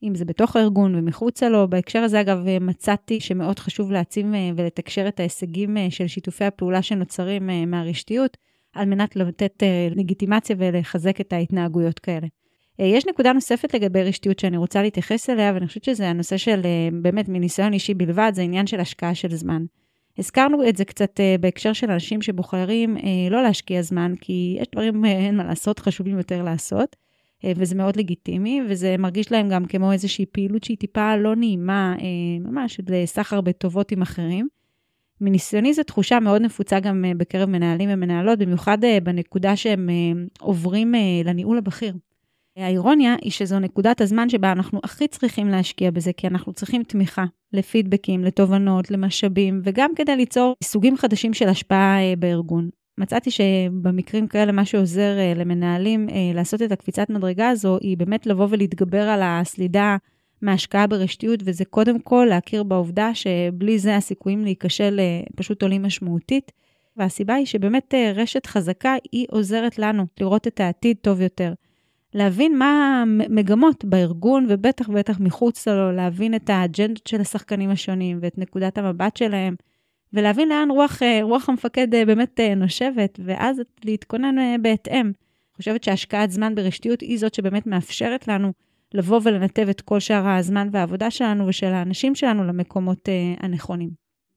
אם 0.07 0.15
זה 0.15 0.25
בתוך 0.25 0.57
הארגון 0.57 0.95
ומחוצה 0.95 1.49
לו. 1.49 1.69
בהקשר 1.69 1.99
הזה, 1.99 2.21
אגב, 2.21 2.39
מצאתי 2.61 3.21
שמאוד 3.21 3.59
חשוב 3.59 3.93
להעצים 3.93 4.35
אה, 4.35 4.51
ולתקשר 4.57 5.09
את 5.09 5.21
ההישגים 5.21 5.77
אה, 5.77 5.87
של 5.91 6.07
שיתופי 6.07 6.45
הפעולה 6.45 6.83
שנוצרים 6.83 7.51
מהרשתיות, 7.67 8.37
על 8.73 8.89
מנת 8.89 9.17
לתת 9.17 9.63
לגיטימציה 9.97 10.57
ולחזק 10.59 11.21
את 11.21 11.33
ההתנהגויות 11.33 11.99
כאלה. 11.99 12.27
אה, 12.81 12.87
יש 12.87 13.07
נקודה 13.07 13.33
נוספת 13.33 13.75
לגבי 13.75 14.03
רשתיות 14.03 14.39
שאני 14.39 14.57
רוצה 14.57 14.83
להתייחס 14.83 15.31
אליה, 15.31 15.53
ואני 15.55 15.67
חושבת 15.67 15.85
שזה 15.85 16.09
הנושא 16.09 16.37
של, 16.37 16.61
אה, 16.65 16.89
באמת, 17.03 17.29
מניסיון 17.29 17.73
אישי 17.73 17.95
בלבד, 17.95 18.33
זה 18.35 18.43
עניין 18.43 18.67
של 18.67 18.81
השקעה 18.81 19.15
של 19.15 19.35
זמן. 19.35 19.65
הזכרנו 20.19 20.69
את 20.69 20.77
זה 20.77 20.85
קצת 20.85 21.21
בהקשר 21.41 21.73
של 21.73 21.91
אנשים 21.91 22.23
שבוחרים 22.23 22.97
לא 23.31 23.43
להשקיע 23.43 23.83
זמן, 23.83 24.13
כי 24.21 24.57
יש 24.61 24.67
דברים, 24.73 25.05
אין 25.05 25.37
מה 25.37 25.45
לעשות, 25.45 25.79
חשובים 25.79 26.19
יותר 26.19 26.43
לעשות, 26.43 26.97
וזה 27.57 27.75
מאוד 27.75 27.97
לגיטימי, 27.97 28.61
וזה 28.69 28.97
מרגיש 28.99 29.33
להם 29.33 29.49
גם 29.49 29.65
כמו 29.65 29.93
איזושהי 29.93 30.27
פעילות 30.27 30.65
שהיא 30.65 30.77
טיפה 30.77 31.17
לא 31.17 31.37
נעימה, 31.37 31.95
uh, 31.99 32.03
ממש 32.49 32.75
של 32.75 32.83
סחר 33.05 33.41
בטובות 33.41 33.93
עם 33.93 34.03
אחרים. 34.03 34.49
מניסיוני 35.21 35.75
זו 35.75 35.83
תחושה 35.83 36.21
מאוד 36.21 36.43
נפוצה 36.43 36.81
גם 36.81 37.05
בקרב 37.17 37.49
מנהלים 37.49 37.89
ומנהלות, 37.93 38.39
במיוחד 38.39 38.79
בנקודה 39.03 39.57
שהם 39.57 39.89
עוברים 40.41 40.95
לניהול 41.25 41.59
הבכיר. 41.59 41.95
האירוניה 42.57 43.15
היא 43.23 43.33
שזו 43.33 43.59
נקודת 43.59 44.01
הזמן 44.01 44.29
שבה 44.29 44.53
אנחנו 44.53 44.81
הכי 44.85 45.09
צריכים 45.09 45.49
להשקיע 45.49 45.91
בזה, 45.91 46.13
כי 46.13 46.27
אנחנו 46.27 46.53
צריכים 46.53 46.83
תמיכה 46.83 47.25
לפידבקים, 47.53 48.25
לתובנות, 48.25 48.91
למשאבים, 48.91 49.61
וגם 49.65 49.91
כדי 49.97 50.17
ליצור 50.17 50.55
סוגים 50.65 50.97
חדשים 50.97 51.35
של 51.35 51.49
השפעה 51.49 51.99
אה, 51.99 52.17
בארגון. 52.19 52.69
מצאתי 52.99 53.31
שבמקרים 53.31 54.27
כאלה 54.27 54.53
מה 54.53 54.65
שעוזר 54.65 55.19
אה, 55.19 55.33
למנהלים 55.37 56.09
אה, 56.09 56.15
לעשות 56.35 56.63
את 56.63 56.73
הקפיצת 56.73 57.11
מדרגה 57.11 57.49
הזו, 57.49 57.79
היא 57.81 57.97
באמת 57.97 58.27
לבוא 58.27 58.47
ולהתגבר 58.51 59.03
על 59.03 59.21
הסלידה 59.23 59.97
מהשקעה 60.43 60.87
ברשתיות, 60.87 61.41
וזה 61.45 61.65
קודם 61.65 62.01
כל 62.01 62.27
להכיר 62.31 62.63
בעובדה 62.63 63.15
שבלי 63.15 63.79
זה 63.79 63.97
הסיכויים 63.97 64.45
להיכשל 64.45 65.01
פשוט 65.37 65.63
עולים 65.63 65.83
משמעותית. 65.83 66.53
והסיבה 66.97 67.35
היא 67.35 67.47
שבאמת 67.47 67.95
רשת 68.15 68.47
חזקה 68.47 68.95
היא 69.13 69.27
עוזרת 69.31 69.79
לנו 69.79 70.07
לראות 70.21 70.47
את 70.47 70.61
העתיד 70.61 70.97
טוב 71.01 71.21
יותר. 71.21 71.53
להבין 72.15 72.59
מה 72.59 73.03
המגמות 73.03 73.85
בארגון, 73.85 74.47
ובטח 74.49 74.89
ובטח 74.89 75.21
מחוץ 75.21 75.69
לו, 75.69 75.93
להבין 75.93 76.35
את 76.35 76.51
האג'נדות 76.51 77.07
של 77.07 77.21
השחקנים 77.21 77.71
השונים 77.71 78.19
ואת 78.23 78.39
נקודת 78.39 78.79
המבט 78.79 79.17
שלהם, 79.17 79.55
ולהבין 80.13 80.49
לאן 80.49 80.71
רוח, 80.71 81.03
אה, 81.03 81.19
רוח 81.23 81.49
המפקד 81.49 81.95
אה, 81.95 82.05
באמת 82.05 82.41
אה, 82.41 82.55
נושבת, 82.55 83.21
ואז 83.25 83.61
להתכונן 83.85 84.63
בהתאם. 84.63 85.07
אני 85.07 85.57
חושבת 85.57 85.85
שהשקעת 85.85 86.31
זמן 86.31 86.55
ברשתיות 86.55 87.01
היא 87.01 87.19
זאת 87.19 87.35
שבאמת 87.35 87.67
מאפשרת 87.67 88.29
לנו 88.29 88.53
לבוא 88.95 89.21
ולנתב 89.25 89.69
את 89.69 89.81
כל 89.81 90.01
שאר 90.01 90.29
הזמן 90.29 90.69
והעבודה 90.73 91.11
שלנו 91.11 91.47
ושל 91.47 91.67
האנשים 91.67 92.15
שלנו 92.15 92.45
למקומות 92.45 93.09
הנכונים. 93.41 93.91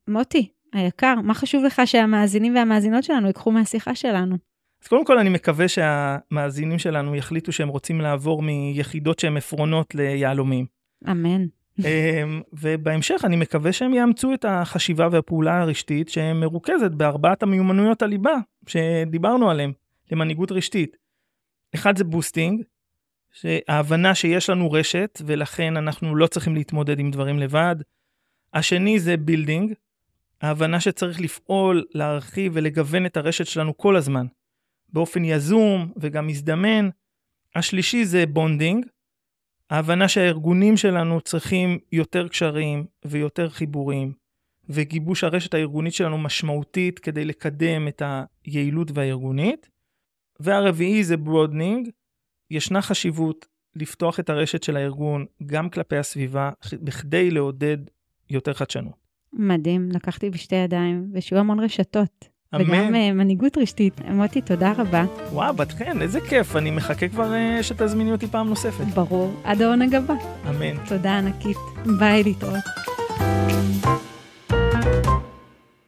מוטי, 0.10 0.52
היקר, 0.74 1.16
מה 1.24 1.34
חשוב 1.34 1.64
לך 1.64 1.82
שהמאזינים 1.86 2.56
והמאזינות 2.56 3.04
שלנו 3.04 3.28
ייקחו 3.28 3.52
מהשיחה 3.52 3.96
שלנו? 3.96 4.36
אז 4.84 4.88
קודם 4.88 5.06
כל 5.06 5.20
אני 5.20 5.30
מקווה 5.30 5.68
שהמאזינים 5.68 6.80
שלנו 6.80 7.16
יחליטו 7.16 7.52
שהם 7.52 7.68
רוצים 7.68 8.02
לעבור 8.02 8.42
מיחידות 8.42 9.20
שהן 9.20 9.38
עפרונות 9.38 9.96
ליהלומים. 9.96 10.66
אמן. 11.12 11.46
אמ, 11.86 12.42
ובהמשך 12.54 13.22
אני 13.24 13.36
מקווה 13.36 13.74
שהם 13.74 13.94
יאמצו 13.94 14.34
את 14.34 14.46
החשיבה 14.46 15.08
והפעולה 15.12 15.62
הרשתית 15.62 16.10
שמרוכזת 16.10 16.92
בארבעת 16.92 17.44
המיומנויות 17.44 18.02
הליבה 18.02 18.36
שדיברנו 18.68 19.50
עליהן 19.50 19.72
למנהיגות 20.12 20.52
רשתית. 20.52 20.98
אחד 21.76 21.98
זה 21.98 22.04
boosting, 22.04 22.64
ההבנה 23.68 24.16
שיש 24.16 24.50
לנו 24.50 24.72
רשת 24.72 25.22
ולכן 25.26 25.78
אנחנו 25.78 26.16
לא 26.16 26.28
צריכים 26.28 26.56
להתמודד 26.56 27.00
עם 27.00 27.12
דברים 27.12 27.40
לבד. 27.40 27.76
השני 28.54 29.00
זה 29.00 29.18
building, 29.18 29.74
ההבנה 30.42 30.80
שצריך 30.80 31.22
לפעול, 31.22 31.86
להרחיב 31.94 32.52
ולגוון 32.56 33.06
את 33.06 33.18
הרשת 33.18 33.46
שלנו 33.46 33.78
כל 33.78 33.96
הזמן. 33.96 34.26
באופן 34.94 35.26
יזום 35.26 35.92
וגם 35.98 36.28
מזדמן. 36.28 36.90
השלישי 37.56 38.06
זה 38.06 38.26
bonding, 38.26 38.86
ההבנה 39.70 40.08
שהארגונים 40.08 40.78
שלנו 40.78 41.22
צריכים 41.22 41.80
יותר 41.92 42.28
קשרים 42.28 42.86
ויותר 43.06 43.50
חיבורים, 43.50 44.14
וגיבוש 44.70 45.24
הרשת 45.24 45.54
הארגונית 45.54 45.94
שלנו 45.94 46.18
משמעותית 46.18 47.00
כדי 47.00 47.26
לקדם 47.26 47.88
את 47.88 48.02
היעילות 48.46 48.92
והארגונית. 48.94 49.70
והרביעי 50.40 51.04
זה 51.04 51.18
broadening, 51.18 51.90
ישנה 52.52 52.82
חשיבות 52.82 53.46
לפתוח 53.76 54.20
את 54.20 54.30
הרשת 54.30 54.64
של 54.64 54.78
הארגון 54.78 55.26
גם 55.46 55.70
כלפי 55.70 55.98
הסביבה, 55.98 56.52
בכדי 56.74 57.32
לעודד 57.32 57.78
יותר 58.30 58.54
חדשנות. 58.54 58.94
מדהים, 59.34 59.90
לקחתי 59.92 60.30
בשתי 60.30 60.56
ידיים, 60.56 61.12
ושיהיו 61.14 61.40
המון 61.40 61.60
רשתות. 61.60 62.30
אמן. 62.56 62.64
וגם 62.64 62.96
אה, 62.96 63.14
מנהיגות 63.14 63.58
רשתית. 63.58 64.02
מוטי, 64.10 64.42
תודה 64.42 64.74
רבה. 64.78 65.06
וואו, 65.32 65.54
בת 65.54 65.72
חן, 65.72 66.02
איזה 66.02 66.22
כיף. 66.22 66.56
אני 66.56 66.72
מחכה 66.72 67.08
כבר 67.08 67.32
אה, 67.32 67.64
שתזמיני 67.64 68.12
אותי 68.12 68.28
פעם 68.28 68.50
נוספת. 68.50 68.86
ברור. 68.86 69.34
עד 69.44 69.62
העונג 69.62 69.96
הבא. 69.96 70.14
אמן. 70.50 70.86
תודה 70.88 71.18
ענקית. 71.18 71.58
ביי, 72.00 72.24
להתראות. 72.24 72.64